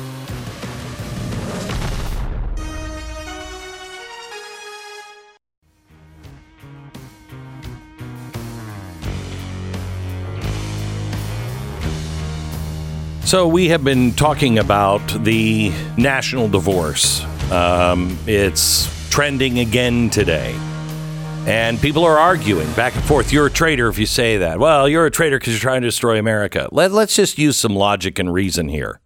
So, 13.28 13.46
we 13.46 13.68
have 13.68 13.84
been 13.84 14.14
talking 14.14 14.58
about 14.58 15.06
the 15.22 15.70
national 15.98 16.48
divorce. 16.48 17.22
Um, 17.52 18.18
it's 18.26 18.88
trending 19.10 19.58
again 19.58 20.08
today. 20.08 20.54
And 21.46 21.78
people 21.78 22.06
are 22.06 22.18
arguing 22.18 22.72
back 22.72 22.94
and 22.96 23.04
forth. 23.04 23.30
You're 23.30 23.48
a 23.48 23.50
traitor 23.50 23.88
if 23.88 23.98
you 23.98 24.06
say 24.06 24.38
that. 24.38 24.58
Well, 24.58 24.88
you're 24.88 25.04
a 25.04 25.10
traitor 25.10 25.38
because 25.38 25.52
you're 25.52 25.60
trying 25.60 25.82
to 25.82 25.88
destroy 25.88 26.18
America. 26.18 26.70
Let, 26.72 26.90
let's 26.92 27.14
just 27.14 27.36
use 27.36 27.58
some 27.58 27.74
logic 27.74 28.18
and 28.18 28.32
reason 28.32 28.70
here. 28.70 28.98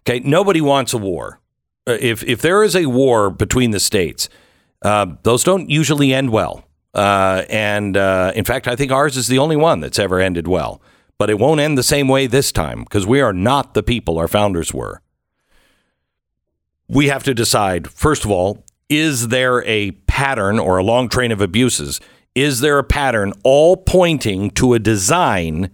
Okay, 0.00 0.18
nobody 0.18 0.60
wants 0.60 0.92
a 0.92 0.98
war. 0.98 1.38
uh, 1.86 1.96
if 2.00 2.24
if 2.24 2.42
there 2.42 2.64
is 2.64 2.74
a 2.74 2.86
war 2.86 3.30
between 3.30 3.70
the 3.70 3.78
states, 3.78 4.28
uh, 4.82 5.06
those 5.22 5.44
don't 5.44 5.70
usually 5.70 6.12
end 6.12 6.30
well. 6.30 6.64
Uh, 6.92 7.44
and 7.48 7.96
uh, 7.96 8.32
in 8.34 8.42
fact, 8.42 8.66
I 8.66 8.74
think 8.74 8.90
ours 8.90 9.16
is 9.16 9.28
the 9.28 9.38
only 9.38 9.54
one 9.54 9.78
that's 9.78 10.00
ever 10.00 10.18
ended 10.18 10.48
well. 10.48 10.82
But 11.20 11.28
it 11.28 11.38
won't 11.38 11.60
end 11.60 11.76
the 11.76 11.82
same 11.82 12.08
way 12.08 12.26
this 12.26 12.50
time 12.50 12.82
because 12.82 13.06
we 13.06 13.20
are 13.20 13.34
not 13.34 13.74
the 13.74 13.82
people 13.82 14.16
our 14.16 14.26
founders 14.26 14.72
were. 14.72 15.02
We 16.88 17.08
have 17.08 17.24
to 17.24 17.34
decide, 17.34 17.90
first 17.90 18.24
of 18.24 18.30
all, 18.30 18.64
is 18.88 19.28
there 19.28 19.62
a 19.66 19.90
pattern 19.90 20.58
or 20.58 20.78
a 20.78 20.82
long 20.82 21.10
train 21.10 21.30
of 21.30 21.42
abuses? 21.42 22.00
Is 22.34 22.60
there 22.60 22.78
a 22.78 22.82
pattern 22.82 23.34
all 23.44 23.76
pointing 23.76 24.50
to 24.52 24.72
a 24.72 24.78
design 24.78 25.68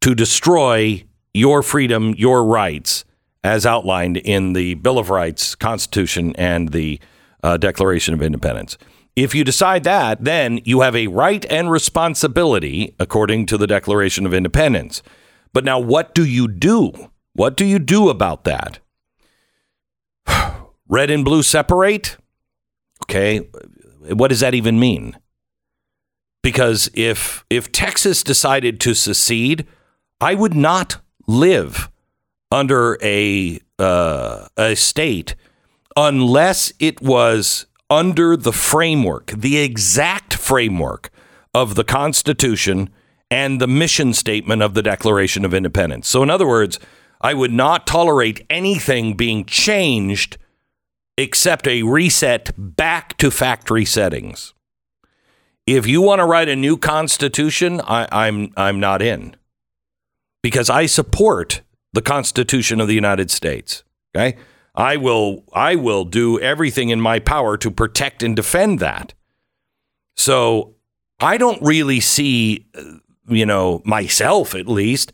to 0.00 0.14
destroy 0.14 1.04
your 1.34 1.62
freedom, 1.62 2.14
your 2.16 2.42
rights, 2.42 3.04
as 3.44 3.66
outlined 3.66 4.16
in 4.16 4.54
the 4.54 4.72
Bill 4.76 4.98
of 4.98 5.10
Rights, 5.10 5.54
Constitution, 5.54 6.34
and 6.36 6.70
the 6.70 6.98
uh, 7.42 7.58
Declaration 7.58 8.14
of 8.14 8.22
Independence? 8.22 8.78
If 9.14 9.34
you 9.34 9.44
decide 9.44 9.84
that, 9.84 10.24
then 10.24 10.60
you 10.64 10.80
have 10.80 10.96
a 10.96 11.08
right 11.08 11.44
and 11.50 11.70
responsibility 11.70 12.94
according 12.98 13.46
to 13.46 13.58
the 13.58 13.66
Declaration 13.66 14.24
of 14.24 14.32
Independence. 14.32 15.02
But 15.52 15.64
now, 15.64 15.78
what 15.78 16.14
do 16.14 16.24
you 16.24 16.48
do? 16.48 17.10
What 17.34 17.56
do 17.56 17.64
you 17.64 17.78
do 17.78 18.08
about 18.08 18.44
that? 18.44 18.78
Red 20.88 21.10
and 21.10 21.24
blue 21.24 21.42
separate? 21.42 22.16
Okay. 23.04 23.38
What 24.08 24.28
does 24.28 24.40
that 24.40 24.54
even 24.54 24.80
mean? 24.80 25.16
Because 26.42 26.90
if 26.94 27.44
if 27.50 27.70
Texas 27.70 28.22
decided 28.22 28.80
to 28.80 28.94
secede, 28.94 29.66
I 30.20 30.34
would 30.34 30.54
not 30.54 30.98
live 31.26 31.88
under 32.50 32.98
a 33.02 33.60
uh, 33.78 34.48
a 34.56 34.74
state 34.74 35.34
unless 35.96 36.72
it 36.80 37.00
was 37.00 37.66
under 37.92 38.36
the 38.36 38.52
framework, 38.52 39.26
the 39.26 39.58
exact 39.58 40.32
framework 40.32 41.10
of 41.52 41.74
the 41.74 41.84
Constitution 41.84 42.88
and 43.30 43.60
the 43.60 43.66
mission 43.66 44.14
statement 44.14 44.62
of 44.62 44.72
the 44.72 44.82
Declaration 44.82 45.44
of 45.44 45.52
Independence. 45.52 46.08
So, 46.08 46.22
in 46.22 46.30
other 46.30 46.46
words, 46.46 46.78
I 47.20 47.34
would 47.34 47.52
not 47.52 47.86
tolerate 47.86 48.46
anything 48.48 49.14
being 49.14 49.44
changed 49.44 50.38
except 51.18 51.68
a 51.68 51.82
reset 51.82 52.50
back 52.56 53.18
to 53.18 53.30
factory 53.30 53.84
settings. 53.84 54.54
If 55.66 55.86
you 55.86 56.00
want 56.00 56.20
to 56.20 56.24
write 56.24 56.48
a 56.48 56.56
new 56.56 56.76
constitution, 56.76 57.80
I, 57.82 58.08
I'm 58.10 58.52
I'm 58.56 58.80
not 58.80 59.02
in 59.02 59.36
because 60.42 60.70
I 60.70 60.86
support 60.86 61.60
the 61.92 62.02
Constitution 62.02 62.80
of 62.80 62.88
the 62.88 62.94
United 62.94 63.30
States. 63.30 63.84
Okay. 64.16 64.36
I 64.74 64.96
will 64.96 65.44
I 65.52 65.76
will 65.76 66.04
do 66.04 66.40
everything 66.40 66.88
in 66.88 67.00
my 67.00 67.18
power 67.18 67.56
to 67.58 67.70
protect 67.70 68.22
and 68.22 68.34
defend 68.34 68.78
that. 68.80 69.14
So 70.16 70.76
I 71.20 71.36
don't 71.36 71.60
really 71.62 72.00
see 72.00 72.66
uh, 72.76 72.82
you 73.28 73.46
know 73.46 73.82
myself 73.84 74.54
at 74.54 74.68
least 74.68 75.12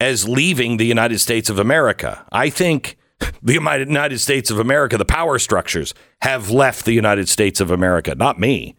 as 0.00 0.28
leaving 0.28 0.76
the 0.76 0.86
United 0.86 1.18
States 1.18 1.50
of 1.50 1.58
America. 1.58 2.26
I 2.32 2.50
think 2.50 2.96
the 3.42 3.54
United 3.54 4.18
States 4.18 4.50
of 4.50 4.58
America, 4.58 4.96
the 4.96 5.04
power 5.04 5.38
structures 5.38 5.94
have 6.22 6.50
left 6.50 6.84
the 6.84 6.92
United 6.92 7.28
States 7.28 7.60
of 7.60 7.70
America, 7.70 8.14
not 8.14 8.38
me. 8.38 8.76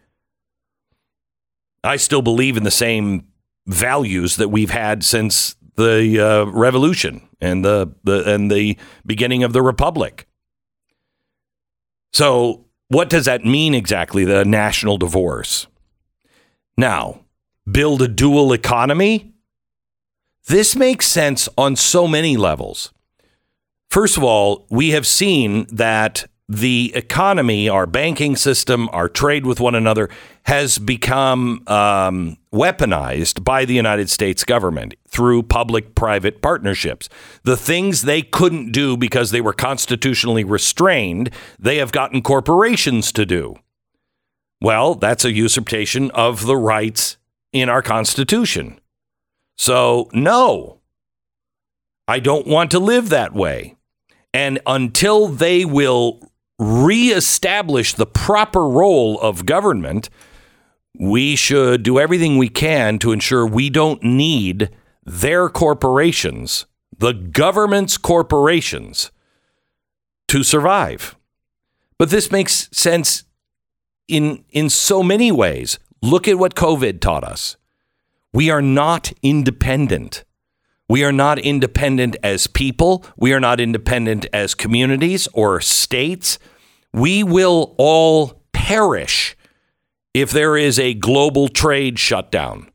I 1.84 1.96
still 1.96 2.22
believe 2.22 2.56
in 2.56 2.62
the 2.62 2.70
same 2.70 3.26
values 3.66 4.36
that 4.36 4.48
we've 4.48 4.70
had 4.70 5.04
since 5.04 5.56
the 5.76 6.20
uh, 6.20 6.44
revolution 6.50 7.28
and 7.42 7.64
the, 7.64 7.92
the 8.04 8.32
and 8.32 8.50
the 8.50 8.78
beginning 9.04 9.42
of 9.42 9.52
the 9.52 9.60
republic. 9.60 10.26
So, 12.12 12.66
what 12.88 13.10
does 13.10 13.24
that 13.24 13.44
mean 13.44 13.74
exactly? 13.74 14.24
The 14.24 14.44
national 14.44 14.96
divorce. 14.96 15.66
Now, 16.76 17.24
build 17.70 18.00
a 18.00 18.08
dual 18.08 18.52
economy. 18.52 19.32
This 20.46 20.74
makes 20.76 21.06
sense 21.06 21.48
on 21.56 21.76
so 21.76 22.08
many 22.08 22.36
levels. 22.36 22.92
First 23.90 24.16
of 24.16 24.24
all, 24.24 24.66
we 24.70 24.90
have 24.90 25.06
seen 25.06 25.66
that 25.70 26.26
the 26.48 26.92
economy, 26.94 27.68
our 27.68 27.86
banking 27.86 28.36
system, 28.36 28.88
our 28.92 29.08
trade 29.08 29.46
with 29.46 29.60
one 29.60 29.74
another 29.74 30.08
has 30.44 30.78
become 30.78 31.62
um, 31.66 32.36
weaponized 32.52 33.44
by 33.44 33.64
the 33.64 33.74
United 33.74 34.10
States 34.10 34.44
government 34.44 34.94
through 35.08 35.44
public 35.44 35.94
private 35.94 36.42
partnerships. 36.42 37.08
The 37.44 37.56
things 37.56 38.02
they 38.02 38.22
couldn't 38.22 38.72
do 38.72 38.96
because 38.96 39.30
they 39.30 39.40
were 39.40 39.52
constitutionally 39.52 40.44
restrained, 40.44 41.30
they 41.58 41.76
have 41.76 41.92
gotten 41.92 42.22
corporations 42.22 43.12
to 43.12 43.24
do. 43.24 43.56
Well, 44.60 44.94
that's 44.94 45.24
a 45.24 45.32
usurpation 45.32 46.10
of 46.10 46.46
the 46.46 46.56
rights 46.56 47.16
in 47.52 47.68
our 47.68 47.82
Constitution. 47.82 48.80
So, 49.56 50.08
no, 50.12 50.80
I 52.08 52.18
don't 52.18 52.46
want 52.46 52.70
to 52.72 52.78
live 52.78 53.08
that 53.10 53.32
way. 53.32 53.76
And 54.34 54.60
until 54.66 55.28
they 55.28 55.64
will 55.64 56.20
reestablish 56.62 57.94
the 57.94 58.06
proper 58.06 58.68
role 58.68 59.18
of 59.20 59.46
government, 59.46 60.08
we 60.98 61.36
should 61.36 61.82
do 61.82 61.98
everything 61.98 62.38
we 62.38 62.48
can 62.48 62.98
to 62.98 63.12
ensure 63.12 63.46
we 63.46 63.70
don't 63.70 64.02
need 64.02 64.70
their 65.04 65.48
corporations, 65.48 66.66
the 66.96 67.12
government's 67.12 67.98
corporations, 67.98 69.10
to 70.28 70.42
survive. 70.42 71.16
But 71.98 72.10
this 72.10 72.30
makes 72.30 72.68
sense 72.72 73.24
in, 74.08 74.44
in 74.50 74.70
so 74.70 75.02
many 75.02 75.32
ways. 75.32 75.78
Look 76.02 76.28
at 76.28 76.38
what 76.38 76.54
COVID 76.54 77.00
taught 77.00 77.24
us. 77.24 77.56
We 78.32 78.50
are 78.50 78.62
not 78.62 79.12
independent. 79.22 80.24
We 80.88 81.04
are 81.04 81.12
not 81.12 81.38
independent 81.38 82.16
as 82.22 82.46
people. 82.46 83.04
We 83.16 83.32
are 83.32 83.40
not 83.40 83.60
independent 83.60 84.26
as 84.32 84.54
communities 84.54 85.28
or 85.32 85.60
states. 85.60 86.38
We 86.92 87.22
will 87.22 87.74
all 87.78 88.42
perish 88.52 89.36
if 90.14 90.30
there 90.30 90.56
is 90.56 90.78
a 90.78 90.94
global 90.94 91.48
trade 91.48 91.98
shutdown. 91.98 92.70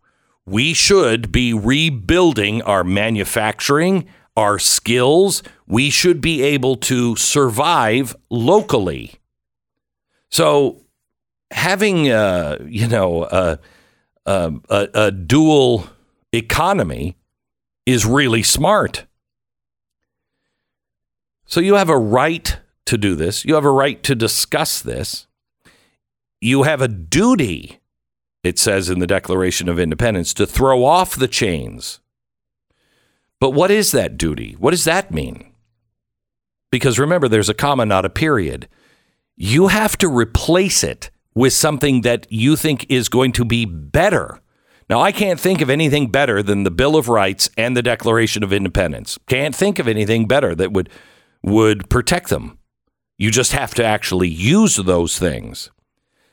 We 0.45 0.73
should 0.73 1.31
be 1.31 1.53
rebuilding 1.53 2.61
our 2.61 2.83
manufacturing, 2.83 4.07
our 4.35 4.59
skills. 4.59 5.43
We 5.67 5.89
should 5.89 6.21
be 6.21 6.41
able 6.41 6.77
to 6.77 7.15
survive 7.15 8.15
locally. 8.29 9.15
So, 10.29 10.83
having 11.51 12.09
a, 12.09 12.57
you 12.65 12.87
know 12.87 13.59
a, 14.27 14.59
a 14.93 15.11
dual 15.11 15.87
economy 16.33 17.15
is 17.85 18.05
really 18.05 18.43
smart. 18.43 19.05
So 21.45 21.61
you 21.61 21.75
have 21.75 21.89
a 21.89 21.97
right 21.97 22.57
to 22.87 22.97
do 22.97 23.15
this. 23.15 23.45
You 23.45 23.55
have 23.55 23.65
a 23.65 23.71
right 23.71 24.01
to 24.03 24.15
discuss 24.15 24.81
this. 24.81 25.27
You 26.41 26.63
have 26.63 26.81
a 26.81 26.87
duty, 26.87 27.79
it 28.43 28.59
says 28.59 28.89
in 28.89 28.99
the 28.99 29.07
Declaration 29.07 29.69
of 29.69 29.79
Independence, 29.79 30.33
to 30.35 30.45
throw 30.45 30.83
off 30.83 31.15
the 31.15 31.27
chains. 31.27 31.99
But 33.39 33.51
what 33.51 33.71
is 33.71 33.91
that 33.91 34.17
duty? 34.17 34.55
What 34.59 34.71
does 34.71 34.85
that 34.85 35.11
mean? 35.11 35.51
Because 36.71 36.99
remember, 36.99 37.27
there's 37.27 37.49
a 37.49 37.53
comma, 37.53 37.85
not 37.85 38.05
a 38.05 38.09
period. 38.09 38.67
You 39.35 39.67
have 39.67 39.97
to 39.99 40.07
replace 40.07 40.83
it 40.83 41.09
with 41.33 41.53
something 41.53 42.01
that 42.01 42.25
you 42.29 42.55
think 42.55 42.85
is 42.89 43.09
going 43.09 43.31
to 43.33 43.45
be 43.45 43.65
better. 43.65 44.41
Now, 44.89 45.01
I 45.01 45.11
can't 45.11 45.39
think 45.39 45.61
of 45.61 45.69
anything 45.69 46.09
better 46.09 46.41
than 46.41 46.63
the 46.63 46.71
Bill 46.71 46.95
of 46.95 47.09
Rights 47.09 47.49
and 47.57 47.75
the 47.75 47.83
Declaration 47.83 48.43
of 48.43 48.53
Independence. 48.53 49.19
Can't 49.27 49.55
think 49.55 49.79
of 49.79 49.87
anything 49.87 50.27
better 50.27 50.55
that 50.55 50.71
would 50.71 50.89
would 51.43 51.89
protect 51.89 52.29
them. 52.29 52.57
You 53.17 53.31
just 53.31 53.51
have 53.51 53.73
to 53.75 53.83
actually 53.83 54.29
use 54.29 54.75
those 54.75 55.17
things. 55.17 55.71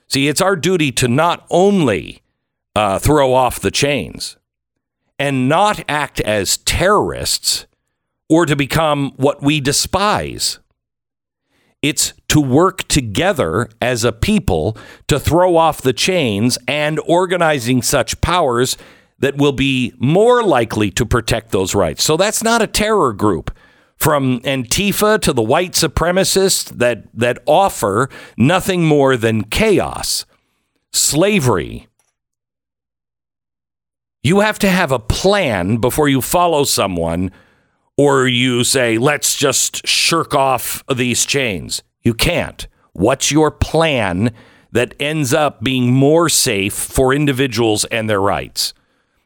See, 0.09 0.29
it's 0.29 0.41
our 0.41 0.55
duty 0.55 0.93
to 0.93 1.09
not 1.09 1.47
only 1.51 2.23
uh, 2.77 2.99
throw 2.99 3.33
off 3.33 3.61
the 3.61 3.71
chains 3.71 4.37
and 5.19 5.49
not 5.49 5.83
act 5.89 6.21
as 6.21 6.59
terrorists 6.59 7.67
or 8.29 8.47
to 8.47 8.57
become 8.57 9.13
what 9.17 9.43
we 9.43 9.61
despise. 9.61 10.59
It's 11.83 12.15
to 12.29 12.41
work 12.41 12.89
together 12.89 13.69
as 13.81 14.05
a 14.05 14.13
people 14.13 14.77
to 15.07 15.21
throw 15.21 15.57
off 15.57 15.83
the 15.83 15.93
chains 15.93 16.59
and 16.67 16.99
organizing 17.07 17.83
such 17.83 18.21
powers 18.21 18.77
that 19.19 19.37
will 19.37 19.53
be 19.53 19.93
more 19.99 20.43
likely 20.43 20.91
to 20.93 21.07
protect 21.07 21.53
those 21.53 21.75
rights. 21.75 22.03
So 22.03 22.17
that's 22.17 22.43
not 22.43 22.63
a 22.63 22.67
terror 22.67 23.13
group 23.13 23.51
from 24.05 24.39
Antifa 24.41 25.19
to 25.19 25.33
the 25.33 25.43
white 25.43 25.73
supremacists 25.73 26.69
that, 26.77 27.05
that 27.15 27.39
offer 27.47 28.11
nothing 28.37 28.85
more 28.85 29.17
than 29.17 29.45
chaos, 29.45 30.27
slavery. 30.93 31.89
You 34.23 34.41
have 34.41 34.59
to 34.59 34.69
have 34.69 34.93
a 34.93 34.99
plan 34.99 35.79
before 35.79 36.11
you 36.11 36.21
follow 36.21 36.65
someone 36.65 37.33
or 37.97 38.29
you 38.29 38.63
say, 38.63 38.99
let's 38.99 39.37
just 39.37 39.87
shirk 39.87 40.35
off 40.35 40.85
these 40.95 41.25
chains. 41.25 41.83
You 42.03 42.13
can't. 42.13 42.69
What's 42.93 43.33
your 43.33 43.51
plan 43.51 44.35
that 44.73 44.95
ends 45.01 45.33
up 45.33 45.63
being 45.63 45.95
more 45.95 46.29
safe 46.29 46.75
for 46.75 47.15
individuals 47.15 47.87
and 47.87 48.11
their 48.11 48.21
rights? 48.21 48.75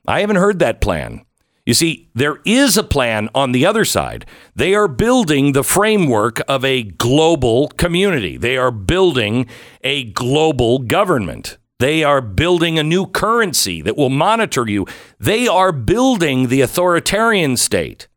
I 0.06 0.20
haven't 0.20 0.36
heard 0.36 0.60
that 0.60 0.80
plan. 0.80 1.24
You 1.68 1.74
see, 1.74 2.08
there 2.14 2.38
is 2.46 2.78
a 2.78 2.82
plan 2.82 3.28
on 3.34 3.52
the 3.52 3.66
other 3.66 3.84
side. 3.84 4.24
They 4.56 4.74
are 4.74 4.88
building 4.88 5.52
the 5.52 5.62
framework 5.62 6.40
of 6.48 6.64
a 6.64 6.82
global 6.82 7.68
community. 7.68 8.38
They 8.38 8.56
are 8.56 8.70
building 8.70 9.46
a 9.84 10.04
global 10.04 10.78
government. 10.78 11.58
They 11.78 12.02
are 12.02 12.22
building 12.22 12.78
a 12.78 12.82
new 12.82 13.04
currency 13.04 13.82
that 13.82 13.98
will 13.98 14.08
monitor 14.08 14.66
you. 14.66 14.86
They 15.20 15.46
are 15.46 15.70
building 15.70 16.48
the 16.48 16.62
authoritarian 16.62 17.58
state. 17.58 18.08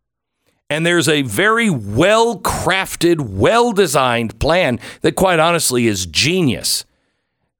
And 0.70 0.86
there's 0.86 1.10
a 1.10 1.24
very 1.24 1.70
well 1.70 2.40
crafted, 2.40 3.20
well 3.20 3.74
designed 3.74 4.40
plan 4.40 4.80
that, 5.02 5.16
quite 5.16 5.40
honestly, 5.40 5.88
is 5.88 6.06
genius. 6.06 6.86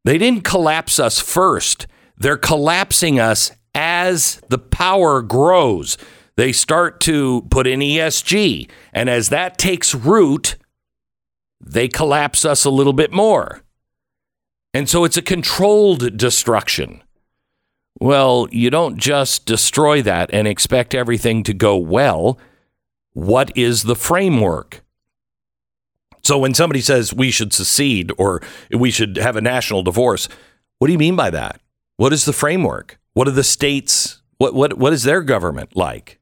They 0.06 0.18
didn't 0.18 0.46
collapse 0.46 1.00
us 1.00 1.20
first, 1.20 1.86
they're 2.18 2.38
collapsing 2.38 3.20
us 3.20 3.52
as 3.74 4.42
the 4.50 4.58
power 4.58 5.22
grows, 5.22 5.98
they 6.36 6.52
start 6.52 7.00
to 7.02 7.44
put 7.50 7.68
in 7.68 7.80
ESG. 7.80 8.70
And 8.94 9.10
as 9.10 9.30
that 9.30 9.58
takes 9.58 9.94
root, 9.94 10.58
they 11.60 11.88
collapse 11.88 12.46
us 12.46 12.66
a 12.66 12.70
little 12.70 12.94
bit 12.94 13.12
more. 13.12 13.62
And 14.74 14.90
so 14.90 15.04
it's 15.04 15.18
a 15.18 15.22
controlled 15.22 16.18
destruction. 16.18 17.04
Well, 18.00 18.48
you 18.52 18.70
don't 18.70 18.98
just 18.98 19.46
destroy 19.46 20.02
that 20.02 20.30
and 20.34 20.48
expect 20.48 20.96
everything 20.96 21.44
to 21.44 21.54
go 21.54 21.78
well. 21.78 22.40
What 23.14 23.56
is 23.56 23.84
the 23.84 23.96
framework? 23.96 24.84
So 26.24 26.38
when 26.38 26.54
somebody 26.54 26.82
says 26.82 27.14
we 27.14 27.32
should 27.32 27.52
secede 27.52 28.12
or 28.18 28.42
we 28.72 28.92
should 28.92 29.18
have 29.18 29.36
a 29.36 29.42
national 29.42 29.84
divorce, 29.84 30.30
what 30.80 30.88
do 30.88 30.94
you 30.94 31.00
mean 31.00 31.16
by 31.16 31.30
that? 31.32 31.60
What 31.98 32.14
is 32.14 32.26
the 32.26 32.34
framework? 32.34 32.98
What 33.14 33.28
are 33.28 33.32
the 33.32 33.44
states? 33.44 34.22
What, 34.38 34.54
what, 34.54 34.78
what 34.78 34.94
is 34.94 35.04
their 35.04 35.22
government 35.22 35.76
like? 35.76 36.20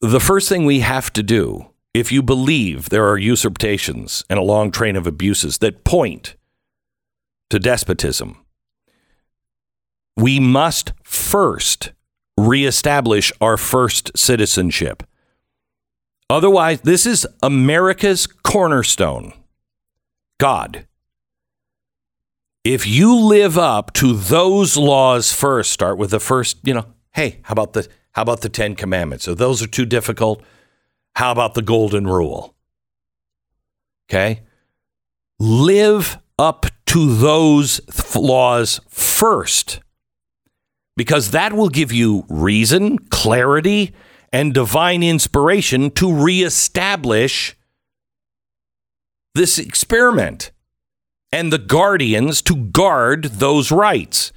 The 0.00 0.20
first 0.20 0.48
thing 0.48 0.64
we 0.64 0.80
have 0.80 1.12
to 1.12 1.22
do, 1.22 1.70
if 1.92 2.10
you 2.10 2.22
believe 2.22 2.88
there 2.88 3.08
are 3.08 3.18
usurpations 3.18 4.24
and 4.30 4.38
a 4.38 4.42
long 4.42 4.70
train 4.70 4.96
of 4.96 5.06
abuses 5.06 5.58
that 5.58 5.84
point 5.84 6.36
to 7.50 7.58
despotism, 7.58 8.38
we 10.16 10.40
must 10.40 10.92
first 11.02 11.92
reestablish 12.36 13.32
our 13.40 13.56
first 13.56 14.10
citizenship. 14.16 15.02
Otherwise, 16.30 16.80
this 16.82 17.06
is 17.06 17.26
America's 17.42 18.26
cornerstone 18.26 19.32
God. 20.38 20.86
If 22.64 22.86
you 22.86 23.16
live 23.16 23.56
up 23.56 23.92
to 23.94 24.14
those 24.14 24.76
laws 24.76 25.32
first, 25.32 25.72
start 25.72 25.96
with 25.96 26.10
the 26.10 26.20
first, 26.20 26.58
you 26.62 26.74
know, 26.74 26.86
hey, 27.12 27.40
how 27.42 27.52
about 27.52 27.72
the 27.72 27.88
how 28.12 28.22
about 28.22 28.40
the 28.40 28.48
10 28.48 28.74
commandments? 28.74 29.24
So 29.24 29.34
those 29.34 29.62
are 29.62 29.68
too 29.68 29.86
difficult. 29.86 30.42
How 31.14 31.32
about 31.32 31.54
the 31.54 31.62
golden 31.62 32.06
rule? 32.06 32.54
Okay? 34.08 34.42
Live 35.38 36.18
up 36.38 36.66
to 36.86 37.14
those 37.14 37.80
laws 38.16 38.80
first. 38.88 39.80
Because 40.96 41.30
that 41.30 41.52
will 41.52 41.68
give 41.68 41.92
you 41.92 42.24
reason, 42.28 42.98
clarity, 42.98 43.94
and 44.32 44.52
divine 44.52 45.02
inspiration 45.02 45.90
to 45.92 46.12
reestablish 46.12 47.56
this 49.34 49.58
experiment 49.58 50.50
and 51.32 51.52
the 51.52 51.58
guardians 51.58 52.42
to 52.42 52.56
guard 52.56 53.24
those 53.24 53.70
rights. 53.70 54.32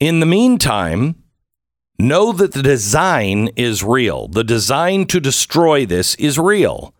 In 0.00 0.20
the 0.20 0.26
meantime, 0.26 1.16
know 1.98 2.32
that 2.32 2.52
the 2.52 2.62
design 2.62 3.48
is 3.56 3.84
real. 3.84 4.28
The 4.28 4.44
design 4.44 5.06
to 5.06 5.20
destroy 5.20 5.86
this 5.86 6.14
is 6.16 6.38
real. 6.38 6.94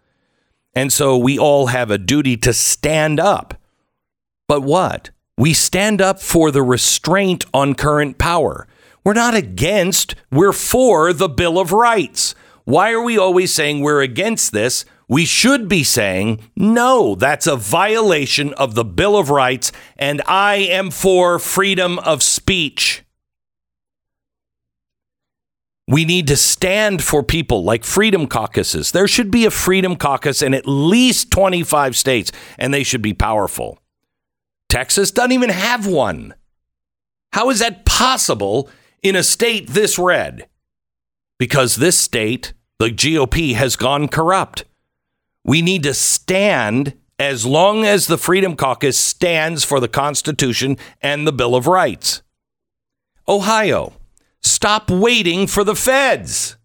And 0.75 0.93
so 0.93 1.19
we 1.19 1.39
all 1.39 1.67
have 1.69 1.91
a 1.91 1.99
duty 1.99 2.37
to 2.39 2.53
stand 2.53 3.19
up. 3.19 3.55
But 4.49 4.63
what? 4.63 5.11
We 5.37 5.55
stand 5.55 6.01
up 6.01 6.21
for 6.21 6.51
the 6.51 6.63
restraint 6.63 7.45
on 7.53 7.75
current 7.75 8.19
power. 8.19 8.67
We're 9.05 9.15
not 9.15 9.35
against, 9.35 10.15
we're 10.31 10.53
for 10.53 11.13
the 11.13 11.29
Bill 11.29 11.59
of 11.59 11.73
Rights. 11.73 12.35
Why 12.65 12.93
are 12.93 13.03
we 13.03 13.19
always 13.19 13.53
saying 13.53 13.81
we're 13.81 14.03
against 14.03 14.53
this 14.53 14.85
we 15.13 15.27
should 15.27 15.69
be 15.69 15.85
saying, 15.85 16.41
no, 16.57 17.15
that's 17.15 17.47
a 17.47 17.55
violation 17.55 18.55
of 18.55 18.75
the 18.75 18.83
Bill 18.83 19.19
of 19.19 19.29
Rights, 19.29 19.71
and 19.99 20.23
I 20.27 20.55
am 20.55 20.91
for 20.91 21.39
freedom 21.39 21.99
of 21.99 22.23
speech. 22.23 23.05
We 25.87 26.07
need 26.07 26.29
to 26.29 26.37
stand 26.39 27.05
for 27.05 27.23
people 27.23 27.63
like 27.63 27.85
freedom 27.85 28.27
caucuses. 28.27 28.93
There 28.93 29.07
should 29.07 29.31
be 29.31 29.45
a 29.45 29.51
freedom 29.51 29.97
caucus 29.97 30.41
in 30.41 30.55
at 30.55 30.67
least 30.67 31.31
25 31.31 31.95
states, 31.95 32.33
and 32.57 32.73
they 32.73 32.83
should 32.83 33.03
be 33.03 33.13
powerful. 33.13 33.79
Texas 34.71 35.11
doesn't 35.11 35.33
even 35.33 35.51
have 35.51 35.87
one. 35.87 36.33
How 37.35 37.51
is 37.51 37.59
that 37.59 37.85
possible 37.85 38.71
in 39.03 39.15
a 39.15 39.23
state 39.23 39.69
this 39.69 39.99
red? 39.99 40.49
Because 41.39 41.77
this 41.77 41.99
state, 41.99 42.55
the 42.79 42.89
GOP, 42.89 43.53
has 43.57 43.77
gone 43.77 44.09
corrupt. 44.09 44.65
We 45.45 45.63
need 45.63 45.83
to 45.85 45.95
stand 45.95 46.95
as 47.19 47.47
long 47.47 47.85
as 47.85 48.07
the 48.07 48.19
Freedom 48.19 48.57
Caucus 48.57 48.99
stands 48.99 49.65
for 49.65 49.81
the 49.81 49.89
Constitution 49.89 50.77
and 51.01 51.27
the 51.27 51.33
Bill 51.33 51.55
of 51.55 51.67
Rights. 51.67 52.23
Ohio, 53.29 53.93
stop 54.41 54.91
waiting 54.91 55.47
for 55.47 55.65
the 55.65 55.77
feds. 55.77 56.57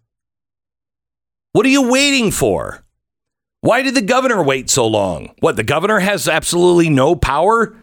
What 1.52 1.66
are 1.66 1.70
you 1.70 1.90
waiting 1.90 2.30
for? 2.30 2.84
Why 3.60 3.82
did 3.82 3.94
the 3.94 4.02
governor 4.02 4.42
wait 4.42 4.70
so 4.70 4.86
long? 4.86 5.34
What, 5.40 5.56
the 5.56 5.64
governor 5.64 5.98
has 5.98 6.28
absolutely 6.28 6.88
no 6.88 7.16
power? 7.16 7.76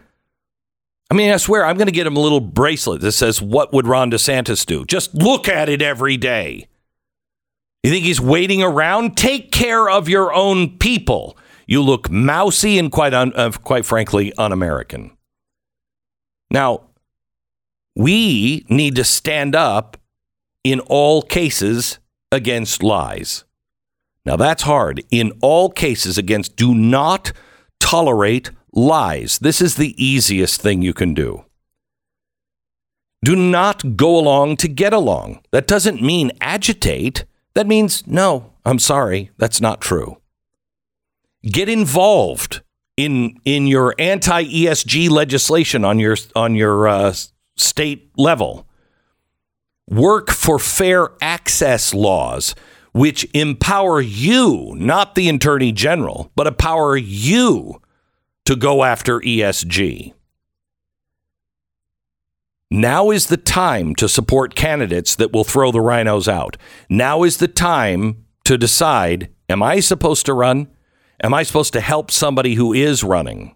I 1.10 1.14
mean, 1.14 1.30
I 1.30 1.36
swear, 1.36 1.64
I'm 1.64 1.76
going 1.76 1.86
to 1.86 1.92
get 1.92 2.06
him 2.06 2.16
a 2.16 2.20
little 2.20 2.40
bracelet 2.40 3.00
that 3.02 3.12
says, 3.12 3.40
What 3.40 3.72
would 3.72 3.86
Ron 3.86 4.10
DeSantis 4.10 4.64
do? 4.64 4.84
Just 4.84 5.14
look 5.14 5.48
at 5.48 5.68
it 5.68 5.82
every 5.82 6.16
day. 6.16 6.68
You 7.86 7.92
think 7.92 8.04
he's 8.04 8.20
waiting 8.20 8.64
around? 8.64 9.16
Take 9.16 9.52
care 9.52 9.88
of 9.88 10.08
your 10.08 10.34
own 10.34 10.76
people. 10.76 11.38
You 11.68 11.80
look 11.80 12.10
mousy 12.10 12.80
and 12.80 12.90
quite, 12.90 13.14
un, 13.14 13.32
uh, 13.36 13.52
quite 13.62 13.86
frankly, 13.86 14.32
un 14.36 14.50
American. 14.50 15.16
Now, 16.50 16.88
we 17.94 18.66
need 18.68 18.96
to 18.96 19.04
stand 19.04 19.54
up 19.54 19.96
in 20.64 20.80
all 20.80 21.22
cases 21.22 22.00
against 22.32 22.82
lies. 22.82 23.44
Now, 24.24 24.34
that's 24.34 24.64
hard. 24.64 25.04
In 25.12 25.30
all 25.40 25.70
cases 25.70 26.18
against, 26.18 26.56
do 26.56 26.74
not 26.74 27.30
tolerate 27.78 28.50
lies. 28.72 29.38
This 29.38 29.60
is 29.60 29.76
the 29.76 29.94
easiest 30.04 30.60
thing 30.60 30.82
you 30.82 30.92
can 30.92 31.14
do. 31.14 31.44
Do 33.24 33.36
not 33.36 33.96
go 33.96 34.18
along 34.18 34.56
to 34.56 34.66
get 34.66 34.92
along. 34.92 35.40
That 35.52 35.68
doesn't 35.68 36.02
mean 36.02 36.32
agitate. 36.40 37.24
That 37.56 37.66
means, 37.66 38.06
no, 38.06 38.52
I'm 38.66 38.78
sorry, 38.78 39.30
that's 39.38 39.62
not 39.62 39.80
true. 39.80 40.18
Get 41.42 41.70
involved 41.70 42.60
in 42.98 43.40
in 43.46 43.66
your 43.66 43.94
anti 43.98 44.44
ESG 44.44 45.08
legislation 45.08 45.82
on 45.82 45.98
your 45.98 46.18
on 46.34 46.54
your 46.54 46.86
uh, 46.86 47.14
state 47.56 48.10
level. 48.18 48.66
Work 49.88 50.32
for 50.32 50.58
fair 50.58 51.08
access 51.22 51.94
laws, 51.94 52.54
which 52.92 53.26
empower 53.32 54.02
you, 54.02 54.74
not 54.76 55.14
the 55.14 55.30
attorney 55.30 55.72
general, 55.72 56.30
but 56.36 56.46
empower 56.46 56.94
you 56.94 57.80
to 58.44 58.54
go 58.54 58.84
after 58.84 59.18
ESG. 59.20 60.12
Now 62.70 63.10
is 63.10 63.26
the 63.26 63.36
time 63.36 63.94
to 63.94 64.08
support 64.08 64.56
candidates 64.56 65.14
that 65.16 65.32
will 65.32 65.44
throw 65.44 65.70
the 65.70 65.78
RINOs 65.78 66.26
out. 66.26 66.56
Now 66.88 67.22
is 67.22 67.36
the 67.36 67.48
time 67.48 68.24
to 68.44 68.58
decide 68.58 69.30
am 69.48 69.62
I 69.62 69.78
supposed 69.78 70.26
to 70.26 70.34
run? 70.34 70.68
Am 71.22 71.32
I 71.32 71.44
supposed 71.44 71.72
to 71.74 71.80
help 71.80 72.10
somebody 72.10 72.54
who 72.54 72.72
is 72.72 73.04
running? 73.04 73.54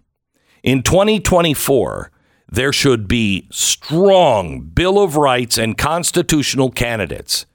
In 0.62 0.82
2024, 0.82 2.12
there 2.48 2.72
should 2.72 3.08
be 3.08 3.48
strong 3.50 4.60
Bill 4.60 5.02
of 5.02 5.16
Rights 5.16 5.58
and 5.58 5.76
constitutional 5.76 6.70
candidates. 6.70 7.46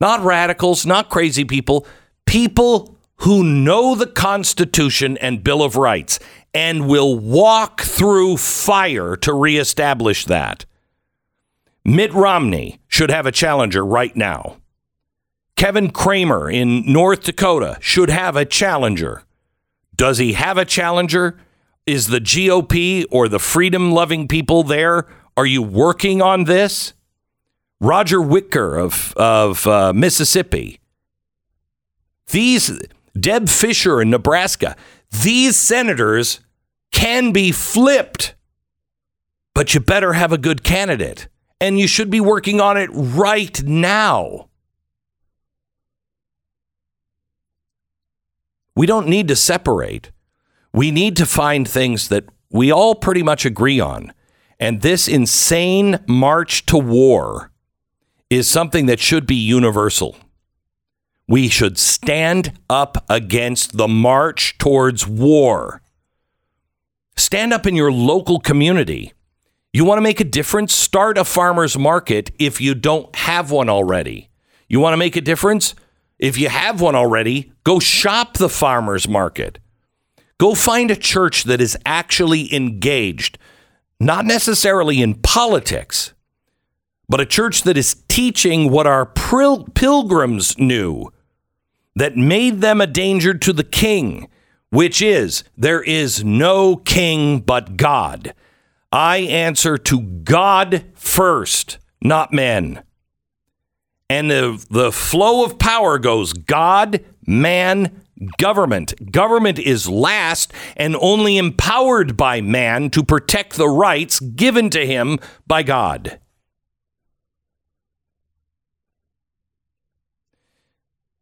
Not 0.00 0.22
radicals, 0.22 0.84
not 0.84 1.08
crazy 1.08 1.44
people, 1.44 1.86
people 2.26 2.96
who 3.22 3.42
know 3.42 3.94
the 3.94 4.06
Constitution 4.06 5.16
and 5.18 5.42
Bill 5.42 5.62
of 5.62 5.76
Rights 5.76 6.18
and 6.52 6.86
will 6.86 7.18
walk 7.18 7.80
through 7.80 8.36
fire 8.36 9.16
to 9.16 9.32
reestablish 9.32 10.26
that. 10.26 10.66
Mitt 11.88 12.12
Romney 12.12 12.80
should 12.86 13.10
have 13.10 13.24
a 13.24 13.32
challenger 13.32 13.82
right 13.82 14.14
now. 14.14 14.58
Kevin 15.56 15.90
Cramer 15.90 16.50
in 16.50 16.84
North 16.84 17.22
Dakota 17.22 17.78
should 17.80 18.10
have 18.10 18.36
a 18.36 18.44
challenger. 18.44 19.22
Does 19.96 20.18
he 20.18 20.34
have 20.34 20.58
a 20.58 20.66
challenger? 20.66 21.40
Is 21.86 22.08
the 22.08 22.20
GOP 22.20 23.06
or 23.10 23.26
the 23.26 23.38
freedom 23.38 23.90
loving 23.90 24.28
people 24.28 24.62
there? 24.62 25.06
Are 25.34 25.46
you 25.46 25.62
working 25.62 26.20
on 26.20 26.44
this? 26.44 26.92
Roger 27.80 28.20
Wicker 28.20 28.76
of, 28.76 29.14
of 29.14 29.66
uh, 29.66 29.94
Mississippi. 29.94 30.80
These, 32.26 32.78
Deb 33.18 33.48
Fischer 33.48 34.02
in 34.02 34.10
Nebraska, 34.10 34.76
these 35.22 35.56
senators 35.56 36.40
can 36.92 37.32
be 37.32 37.50
flipped, 37.50 38.34
but 39.54 39.72
you 39.72 39.80
better 39.80 40.12
have 40.12 40.32
a 40.32 40.38
good 40.38 40.62
candidate. 40.62 41.28
And 41.60 41.78
you 41.78 41.88
should 41.88 42.10
be 42.10 42.20
working 42.20 42.60
on 42.60 42.76
it 42.76 42.90
right 42.92 43.62
now. 43.64 44.48
We 48.76 48.86
don't 48.86 49.08
need 49.08 49.26
to 49.28 49.36
separate. 49.36 50.12
We 50.72 50.92
need 50.92 51.16
to 51.16 51.26
find 51.26 51.66
things 51.66 52.08
that 52.08 52.26
we 52.50 52.70
all 52.70 52.94
pretty 52.94 53.24
much 53.24 53.44
agree 53.44 53.80
on. 53.80 54.12
And 54.60 54.82
this 54.82 55.08
insane 55.08 55.98
march 56.06 56.64
to 56.66 56.78
war 56.78 57.50
is 58.30 58.48
something 58.48 58.86
that 58.86 59.00
should 59.00 59.26
be 59.26 59.34
universal. 59.34 60.16
We 61.26 61.48
should 61.48 61.76
stand 61.76 62.58
up 62.70 63.04
against 63.08 63.76
the 63.76 63.88
march 63.88 64.56
towards 64.58 65.06
war. 65.06 65.82
Stand 67.16 67.52
up 67.52 67.66
in 67.66 67.74
your 67.74 67.92
local 67.92 68.38
community. 68.38 69.12
You 69.72 69.84
want 69.84 69.98
to 69.98 70.02
make 70.02 70.20
a 70.20 70.24
difference? 70.24 70.74
Start 70.74 71.18
a 71.18 71.24
farmer's 71.24 71.78
market 71.78 72.30
if 72.38 72.60
you 72.60 72.74
don't 72.74 73.14
have 73.16 73.50
one 73.50 73.68
already. 73.68 74.30
You 74.68 74.80
want 74.80 74.94
to 74.94 74.98
make 74.98 75.16
a 75.16 75.20
difference? 75.20 75.74
If 76.18 76.38
you 76.38 76.48
have 76.48 76.80
one 76.80 76.94
already, 76.94 77.52
go 77.64 77.78
shop 77.78 78.38
the 78.38 78.48
farmer's 78.48 79.08
market. 79.08 79.58
Go 80.38 80.54
find 80.54 80.90
a 80.90 80.96
church 80.96 81.44
that 81.44 81.60
is 81.60 81.76
actually 81.84 82.54
engaged, 82.54 83.38
not 84.00 84.24
necessarily 84.24 85.02
in 85.02 85.14
politics, 85.14 86.12
but 87.08 87.20
a 87.20 87.26
church 87.26 87.62
that 87.62 87.76
is 87.76 88.02
teaching 88.08 88.70
what 88.70 88.86
our 88.86 89.06
pilgrims 89.06 90.58
knew 90.58 91.12
that 91.94 92.16
made 92.16 92.60
them 92.60 92.80
a 92.80 92.86
danger 92.86 93.34
to 93.34 93.52
the 93.52 93.64
king 93.64 94.28
which 94.70 95.00
is 95.00 95.44
there 95.56 95.82
is 95.82 96.24
no 96.24 96.76
king 96.76 97.40
but 97.40 97.76
God. 97.76 98.34
I 98.90 99.18
answer 99.18 99.76
to 99.76 100.00
God 100.00 100.84
first, 100.94 101.78
not 102.00 102.32
men. 102.32 102.82
And 104.08 104.30
the, 104.30 104.64
the 104.70 104.90
flow 104.90 105.44
of 105.44 105.58
power 105.58 105.98
goes 105.98 106.32
God, 106.32 107.04
man, 107.26 108.02
government. 108.38 109.12
Government 109.12 109.58
is 109.58 109.88
last 109.88 110.52
and 110.76 110.96
only 110.96 111.36
empowered 111.36 112.16
by 112.16 112.40
man 112.40 112.88
to 112.90 113.02
protect 113.04 113.56
the 113.56 113.68
rights 113.68 114.20
given 114.20 114.70
to 114.70 114.86
him 114.86 115.18
by 115.46 115.62
God. 115.62 116.18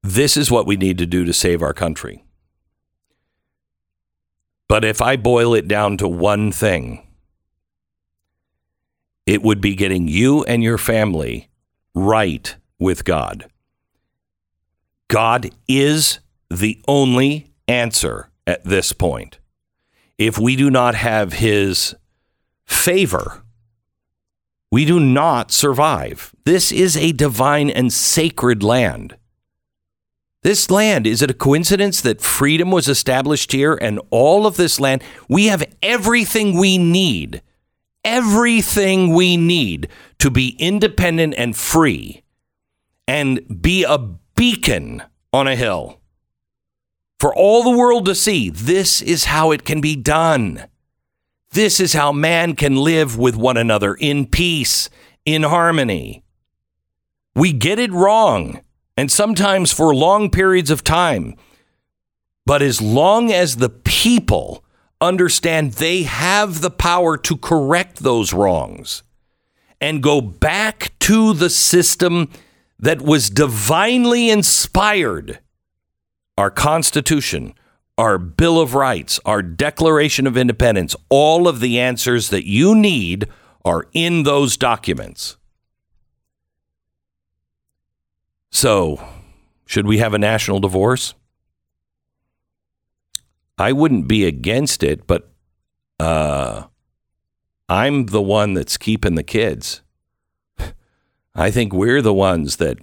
This 0.05 0.37
is 0.37 0.53
what 0.53 0.69
we 0.69 0.77
need 0.77 0.99
to 0.99 1.07
do 1.07 1.25
to 1.25 1.33
save 1.33 1.62
our 1.62 1.75
country. 1.75 2.25
But 4.69 4.85
if 4.85 5.03
I 5.03 5.17
boil 5.17 5.55
it 5.55 5.67
down 5.67 5.97
to 5.97 6.07
one 6.07 6.53
thing, 6.53 7.06
it 9.27 9.43
would 9.43 9.61
be 9.61 9.74
getting 9.74 10.09
you 10.09 10.45
and 10.45 10.62
your 10.62 10.79
family 10.79 11.49
right 11.95 12.57
with 12.79 13.05
God. 13.05 13.47
God 15.09 15.51
is 15.68 16.20
the 16.51 16.81
only 16.87 17.53
answer 17.68 18.31
at 18.47 18.64
this 18.64 18.93
point. 18.93 19.39
If 20.18 20.39
we 20.39 20.57
do 20.57 20.70
not 20.70 20.95
have 20.95 21.35
his 21.35 21.95
favor, 22.64 23.43
we 24.70 24.85
do 24.85 24.99
not 24.99 25.53
survive. 25.53 26.35
This 26.45 26.72
is 26.72 26.97
a 26.97 27.12
divine 27.12 27.70
and 27.70 27.93
sacred 27.93 28.62
land. 28.62 29.16
This 30.43 30.70
land, 30.70 31.07
is 31.07 31.22
it 31.22 31.31
a 31.31 31.35
coincidence 31.35 32.01
that 32.03 32.20
freedom 32.20 32.70
was 32.70 32.89
established 32.89 33.53
here 33.53 33.74
and 33.74 34.01
all 34.11 34.47
of 34.47 34.57
this 34.57 34.79
land? 34.79 35.03
We 35.29 35.47
have 35.47 35.64
everything 35.83 36.57
we 36.57 36.79
need, 36.79 37.43
everything 38.07 39.13
we 39.13 39.37
need 39.37 39.89
to 40.21 40.31
be 40.31 40.57
independent 40.61 41.35
and 41.37 41.57
free 41.57 42.23
and 43.09 43.61
be 43.61 43.83
a 43.83 43.99
beacon 44.37 45.03
on 45.33 45.49
a 45.49 45.57
hill 45.57 46.01
for 47.19 47.35
all 47.35 47.65
the 47.65 47.77
world 47.77 48.07
to 48.07 48.15
see. 48.15 48.49
This 48.49 49.03
is 49.03 49.25
how 49.25 49.51
it 49.51 49.65
can 49.65 49.81
be 49.81 49.97
done. 49.97 50.67
This 51.51 51.81
is 51.81 51.95
how 51.95 52.13
man 52.13 52.55
can 52.55 52.77
live 52.77 53.19
with 53.19 53.35
one 53.35 53.57
another 53.57 53.95
in 53.95 54.27
peace, 54.27 54.89
in 55.25 55.43
harmony. 55.43 56.23
We 57.35 57.53
get 57.53 57.79
it 57.79 57.93
wrong 57.93 58.61
and 58.97 59.11
sometimes 59.11 59.73
for 59.73 59.95
long 59.95 60.31
periods 60.31 60.71
of 60.71 60.85
time. 60.85 61.35
But 62.45 62.63
as 62.63 62.81
long 62.81 63.33
as 63.33 63.57
the 63.57 63.69
people 63.69 64.65
understand 65.01 65.75
they 65.75 66.05
have 66.05 66.61
the 66.61 66.71
power 66.71 67.17
to 67.19 67.37
correct 67.37 67.99
those 67.99 68.33
wrongs 68.33 69.03
and 69.81 70.03
go 70.03 70.21
back 70.21 70.93
to 71.01 71.33
the 71.33 71.51
system 71.51 72.31
that 72.79 73.03
was 73.03 73.31
divinely 73.31 74.31
inspired, 74.31 75.39
our 76.37 76.51
Constitution, 76.51 77.55
our 77.99 78.19
Bill 78.19 78.61
of 78.61 78.75
Rights, 78.75 79.19
our 79.25 79.43
Declaration 79.43 80.27
of 80.27 80.37
Independence, 80.37 80.95
all 81.09 81.49
of 81.49 81.61
the 81.61 81.79
answers 81.79 82.31
that 82.31 82.47
you 82.47 82.75
need 82.75 83.29
are 83.65 83.87
in 83.93 84.23
those 84.23 84.57
documents. 84.57 85.37
So, 88.51 89.05
should 89.67 89.87
we 89.87 89.99
have 89.99 90.15
a 90.15 90.19
national 90.19 90.61
divorce? 90.61 91.15
I 93.59 93.73
wouldn't 93.73 94.07
be 94.07 94.27
against 94.27 94.83
it, 94.83 95.07
but 95.07 95.31
uh, 95.99 96.65
I'm 97.69 98.07
the 98.07 98.23
one 98.23 98.55
that's 98.55 98.77
keeping 98.77 99.15
the 99.15 99.23
kids. 99.23 99.83
I 101.35 101.51
think 101.51 101.73
we're 101.73 102.03
the 102.03 102.15
ones 102.15 102.57
that, 102.57 102.79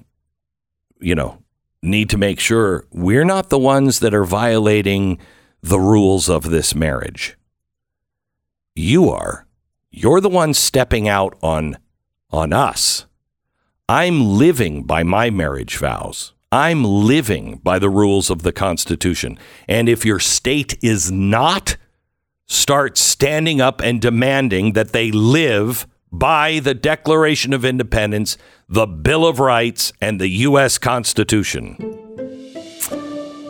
you 0.99 1.15
know, 1.15 1.43
need 1.81 2.09
to 2.09 2.17
make 2.17 2.39
sure 2.39 2.87
we're 2.91 3.25
not 3.25 3.49
the 3.49 3.59
ones 3.59 3.99
that 3.99 4.13
are 4.13 4.25
violating 4.25 5.19
the 5.61 5.79
rules 5.79 6.29
of 6.29 6.49
this 6.49 6.73
marriage. 6.73 7.37
You 8.75 9.09
are. 9.09 9.45
You're 9.91 10.21
the 10.21 10.29
one 10.29 10.53
stepping 10.53 11.07
out 11.07 11.37
on 11.43 11.77
on 12.31 12.51
us. 12.51 13.05
I'm 13.87 14.25
living 14.25 14.83
by 14.83 15.03
my 15.03 15.29
marriage 15.29 15.77
vows. 15.77 16.33
I'm 16.53 16.83
living 16.83 17.61
by 17.63 17.79
the 17.79 17.89
rules 17.89 18.29
of 18.29 18.43
the 18.43 18.51
Constitution. 18.51 19.39
And 19.67 19.89
if 19.89 20.05
your 20.05 20.19
state 20.19 20.77
is 20.83 21.11
not, 21.11 21.77
start 22.45 22.95
standing 22.95 23.59
up 23.59 23.81
and 23.81 23.99
demanding 23.99 24.73
that 24.73 24.91
they 24.91 25.09
live 25.09 25.87
by 26.11 26.59
the 26.59 26.75
Declaration 26.75 27.53
of 27.53 27.65
Independence, 27.65 28.37
the 28.69 28.85
Bill 28.85 29.25
of 29.25 29.39
Rights, 29.39 29.93
and 29.99 30.21
the 30.21 30.27
U.S. 30.27 30.77
Constitution. 30.77 31.75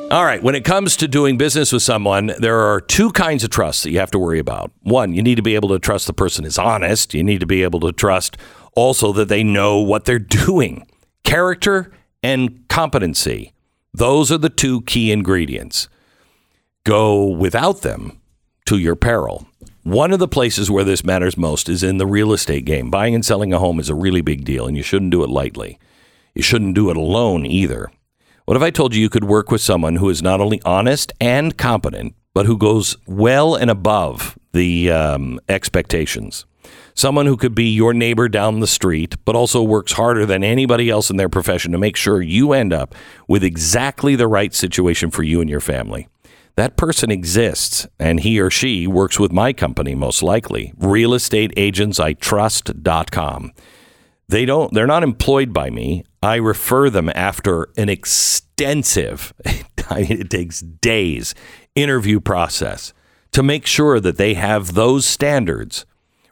All 0.09 0.23
right, 0.23 0.41
when 0.41 0.55
it 0.55 0.63
comes 0.63 0.95
to 0.95 1.09
doing 1.09 1.37
business 1.37 1.73
with 1.73 1.83
someone, 1.83 2.31
there 2.39 2.61
are 2.61 2.79
two 2.79 3.11
kinds 3.11 3.43
of 3.43 3.49
trust 3.49 3.83
that 3.83 3.91
you 3.91 3.99
have 3.99 4.11
to 4.11 4.19
worry 4.19 4.39
about. 4.39 4.71
One, 4.83 5.11
you 5.11 5.21
need 5.21 5.35
to 5.35 5.41
be 5.41 5.55
able 5.55 5.69
to 5.69 5.79
trust 5.79 6.07
the 6.07 6.13
person 6.13 6.45
is 6.45 6.57
honest. 6.57 7.13
You 7.13 7.25
need 7.25 7.41
to 7.41 7.45
be 7.45 7.63
able 7.63 7.81
to 7.81 7.91
trust 7.91 8.37
also 8.77 9.11
that 9.11 9.27
they 9.27 9.43
know 9.43 9.79
what 9.79 10.05
they're 10.05 10.19
doing. 10.45 10.87
Character 11.25 11.91
and 12.23 12.67
competency. 12.69 13.53
Those 13.93 14.31
are 14.31 14.37
the 14.37 14.49
two 14.49 14.81
key 14.81 15.11
ingredients. 15.11 15.89
Go 16.85 17.27
without 17.27 17.81
them 17.81 18.19
to 18.65 18.77
your 18.77 18.95
peril. 18.95 19.47
One 19.83 20.13
of 20.13 20.19
the 20.19 20.27
places 20.27 20.71
where 20.71 20.85
this 20.85 21.03
matters 21.03 21.37
most 21.37 21.67
is 21.67 21.83
in 21.83 21.97
the 21.97 22.07
real 22.07 22.31
estate 22.31 22.65
game. 22.65 22.89
Buying 22.89 23.13
and 23.13 23.25
selling 23.25 23.53
a 23.53 23.59
home 23.59 23.79
is 23.79 23.89
a 23.89 23.95
really 23.95 24.21
big 24.21 24.45
deal, 24.45 24.65
and 24.65 24.77
you 24.77 24.83
shouldn't 24.83 25.11
do 25.11 25.23
it 25.23 25.29
lightly. 25.29 25.77
You 26.33 26.41
shouldn't 26.41 26.73
do 26.73 26.89
it 26.89 26.97
alone 26.97 27.45
either. 27.45 27.91
What 28.45 28.57
if 28.57 28.63
I 28.63 28.71
told 28.71 28.95
you 28.95 29.01
you 29.01 29.09
could 29.09 29.25
work 29.25 29.51
with 29.51 29.61
someone 29.61 29.97
who 29.97 30.09
is 30.09 30.21
not 30.21 30.41
only 30.41 30.61
honest 30.63 31.13
and 31.21 31.57
competent, 31.57 32.15
but 32.33 32.45
who 32.45 32.57
goes 32.57 32.97
well 33.05 33.55
and 33.55 33.69
above 33.69 34.37
the 34.53 34.89
um, 34.89 35.39
expectations? 35.47 36.45
Someone 36.95 37.25
who 37.25 37.37
could 37.37 37.55
be 37.55 37.69
your 37.69 37.93
neighbor 37.93 38.27
down 38.29 38.59
the 38.59 38.67
street, 38.67 39.15
but 39.25 39.35
also 39.35 39.63
works 39.63 39.93
harder 39.93 40.25
than 40.25 40.43
anybody 40.43 40.89
else 40.89 41.09
in 41.09 41.17
their 41.17 41.29
profession 41.29 41.71
to 41.71 41.77
make 41.77 41.95
sure 41.95 42.21
you 42.21 42.53
end 42.53 42.73
up 42.73 42.93
with 43.27 43.43
exactly 43.43 44.15
the 44.15 44.27
right 44.27 44.53
situation 44.53 45.11
for 45.11 45.23
you 45.23 45.41
and 45.41 45.49
your 45.49 45.59
family. 45.59 46.07
That 46.55 46.77
person 46.77 47.09
exists, 47.09 47.87
and 47.99 48.19
he 48.19 48.39
or 48.39 48.51
she 48.51 48.85
works 48.85 49.19
with 49.19 49.31
my 49.31 49.53
company 49.53 49.95
most 49.95 50.21
likely, 50.21 50.71
realestateagentsitrust.com. 50.77 53.51
They 54.29 54.45
don't. 54.45 54.73
They're 54.73 54.87
not 54.87 55.03
employed 55.03 55.51
by 55.51 55.69
me. 55.69 56.05
I 56.21 56.35
refer 56.35 56.89
them 56.89 57.11
after 57.13 57.67
an 57.75 57.89
extensive. 57.89 59.33
it 59.45 60.29
takes 60.29 60.61
days 60.61 61.35
interview 61.75 62.19
process 62.19 62.93
to 63.31 63.43
make 63.43 63.65
sure 63.65 63.99
that 63.99 64.17
they 64.17 64.35
have 64.35 64.73
those 64.73 65.05
standards. 65.05 65.85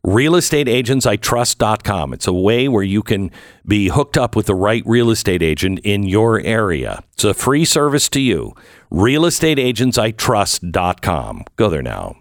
RealestateAgentsITrust.com. 0.06 2.14
It's 2.14 2.28
a 2.28 2.34
way 2.34 2.68
where 2.68 2.84
you 2.84 3.02
can 3.04 3.32
be 3.66 3.88
hooked 3.90 4.18
up 4.18 4.36
with 4.36 4.48
the 4.48 4.56
right 4.56 4.84
real 4.86 5.12
estate 5.12 5.44
agent 5.44 5.80
in 5.84 6.04
your 6.04 6.42
area. 6.42 7.04
It's 7.14 7.24
a 7.24 7.34
free 7.34 7.64
service 7.66 8.10
to 8.10 8.20
you. 8.20 8.54
RealestateAgentsITrust.com. 8.92 11.44
Go 11.56 11.70
there 11.70 11.84
now. 11.84 12.18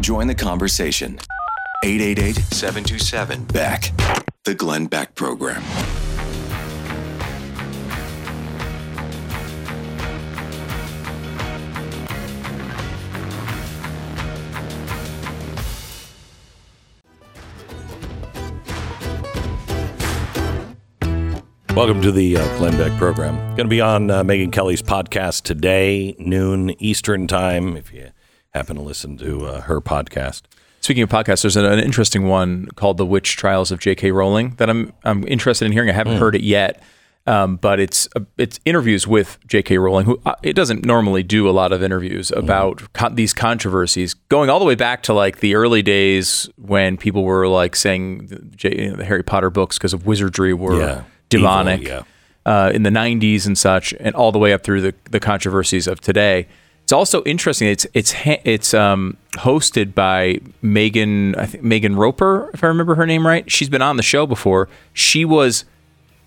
Join 0.00 0.28
the 0.28 0.34
conversation. 0.34 1.18
888 1.84 2.36
727 2.54 3.44
Beck. 3.44 3.92
The 4.44 4.54
Glenn 4.54 4.86
Beck 4.86 5.14
Program. 5.14 5.62
Welcome 21.78 22.02
to 22.02 22.10
the 22.10 22.36
uh, 22.36 22.58
Glenn 22.58 22.76
Beck 22.76 22.90
program. 22.98 23.36
Going 23.50 23.58
to 23.58 23.68
be 23.68 23.80
on 23.80 24.10
uh, 24.10 24.24
Megyn 24.24 24.50
Kelly's 24.50 24.82
podcast 24.82 25.42
today, 25.42 26.16
noon 26.18 26.70
Eastern 26.82 27.28
time. 27.28 27.76
If 27.76 27.92
you 27.92 28.10
happen 28.52 28.74
to 28.74 28.82
listen 28.82 29.16
to 29.18 29.46
uh, 29.46 29.60
her 29.60 29.80
podcast. 29.80 30.42
Speaking 30.80 31.04
of 31.04 31.08
podcasts, 31.08 31.42
there's 31.42 31.56
an, 31.56 31.64
an, 31.64 31.78
interesting 31.78 32.26
one 32.26 32.66
called 32.74 32.96
"The 32.96 33.06
Witch 33.06 33.36
Trials 33.36 33.70
of 33.70 33.78
J.K. 33.78 34.10
Rowling" 34.10 34.56
that 34.56 34.68
I'm 34.68 34.92
I'm 35.04 35.24
interested 35.28 35.66
in 35.66 35.72
hearing. 35.72 35.88
I 35.88 35.92
haven't 35.92 36.16
mm. 36.16 36.18
heard 36.18 36.34
it 36.34 36.42
yet, 36.42 36.82
um, 37.28 37.58
but 37.58 37.78
it's 37.78 38.08
uh, 38.16 38.24
it's 38.38 38.58
interviews 38.64 39.06
with 39.06 39.38
J.K. 39.46 39.78
Rowling, 39.78 40.04
who 40.04 40.20
uh, 40.26 40.34
it 40.42 40.54
doesn't 40.54 40.84
normally 40.84 41.22
do 41.22 41.48
a 41.48 41.52
lot 41.52 41.70
of 41.70 41.80
interviews 41.80 42.30
hmm. 42.30 42.40
about 42.40 42.78
mm. 42.78 42.92
co- 42.92 43.10
these 43.10 43.32
controversies, 43.32 44.14
going 44.14 44.50
all 44.50 44.58
the 44.58 44.64
way 44.64 44.74
back 44.74 45.04
to 45.04 45.12
like 45.12 45.38
the 45.38 45.54
early 45.54 45.82
days 45.82 46.50
when 46.56 46.96
people 46.96 47.22
were 47.22 47.46
like 47.46 47.76
saying 47.76 48.26
the, 48.26 48.40
J, 48.56 48.82
you 48.82 48.90
know, 48.90 48.96
the 48.96 49.04
Harry 49.04 49.22
Potter 49.22 49.48
books 49.48 49.78
because 49.78 49.94
of 49.94 50.06
wizardry 50.06 50.52
were. 50.52 50.80
Yeah 50.80 51.04
demonic 51.28 51.82
Evil, 51.82 52.06
yeah. 52.46 52.66
uh, 52.66 52.70
in 52.70 52.82
the 52.82 52.90
90s 52.90 53.46
and 53.46 53.56
such, 53.56 53.92
and 54.00 54.14
all 54.14 54.32
the 54.32 54.38
way 54.38 54.52
up 54.52 54.62
through 54.62 54.80
the, 54.80 54.94
the 55.10 55.20
controversies 55.20 55.86
of 55.86 56.00
today. 56.00 56.46
It's 56.82 56.92
also 56.92 57.22
interesting. 57.24 57.68
It's 57.68 57.86
it's 57.92 58.14
it's 58.24 58.72
um, 58.72 59.18
hosted 59.32 59.94
by 59.94 60.38
Megan 60.62 61.34
I 61.34 61.44
think 61.44 61.62
Megan 61.62 61.96
Roper, 61.96 62.50
if 62.54 62.64
I 62.64 62.66
remember 62.68 62.94
her 62.94 63.04
name 63.04 63.26
right. 63.26 63.50
She's 63.52 63.68
been 63.68 63.82
on 63.82 63.98
the 63.98 64.02
show 64.02 64.26
before. 64.26 64.70
She 64.94 65.26
was 65.26 65.66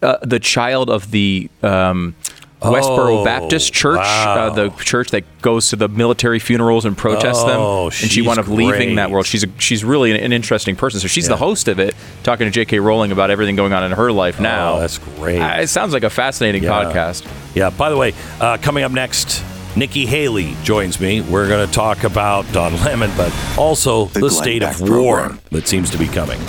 uh, 0.04 0.18
the 0.22 0.39
child 0.39 0.91
of 0.91 1.10
the 1.10 1.49
um, 1.64 2.16
Westboro 2.62 3.22
oh, 3.22 3.26
Baptist 3.26 3.74
Church, 3.74 3.97
uh, 3.97 4.01
wow. 4.01 4.47
uh, 4.47 4.49
the 4.51 4.70
church 4.84 5.09
that 5.12 5.24
goes 5.41 5.70
to 5.70 5.76
the 5.76 5.88
military 5.88 6.38
funerals 6.38 6.86
and 6.86 6.95
protests 6.95 7.41
oh, 7.43 7.89
them. 7.89 8.01
And 8.03 8.12
she 8.12 8.22
wound 8.22 8.38
up 8.38 8.45
great. 8.45 8.57
leaving 8.57 8.95
that 8.95 9.09
world. 9.09 9.26
She's 9.26 9.43
a, 9.43 9.47
she's 9.57 9.84
really 9.84 10.12
an, 10.12 10.18
an 10.18 10.32
interesting 10.32 10.76
person. 10.76 10.99
So 10.99 11.07
she's 11.07 11.26
yeah. 11.26 11.30
the 11.30 11.38
host 11.38 11.68
of 11.68 11.80
it, 11.80 11.95
talking 12.22 12.45
to 12.45 12.51
J.K. 12.51 12.80
Rowling 12.80 13.12
about 13.12 13.32
everything 13.32 13.55
going 13.55 13.74
on 13.74 13.84
in 13.84 13.91
her 13.93 14.12
life 14.12 14.39
oh, 14.39 14.43
now. 14.43 14.74
Oh, 14.76 14.80
that's 14.80 14.99
great. 14.99 15.39
Uh, 15.39 15.62
it 15.62 15.68
sounds 15.68 15.91
like 15.91 16.03
a 16.03 16.09
fascinating 16.09 16.64
yeah. 16.64 16.70
podcast. 16.70 17.28
Yeah. 17.55 17.72
By 17.72 17.89
the 17.89 17.97
way, 17.97 18.14
uh, 18.39 18.57
coming 18.57 18.84
up 18.84 18.91
next. 18.91 19.43
Nikki 19.74 20.05
Haley 20.05 20.55
joins 20.64 20.99
me. 20.99 21.22
We're 21.22 21.47
going 21.47 21.66
to 21.66 21.74
talk 21.74 22.03
about 22.03 22.45
Don 22.51 22.74
Lemon, 22.84 23.09
but 23.16 23.34
also 23.57 24.07
the, 24.07 24.20
the 24.20 24.30
state 24.30 24.64
of 24.64 24.82
war 24.82 25.38
that 25.51 25.66
seems 25.66 25.89
to 25.91 25.97
be 25.97 26.07
coming. 26.07 26.41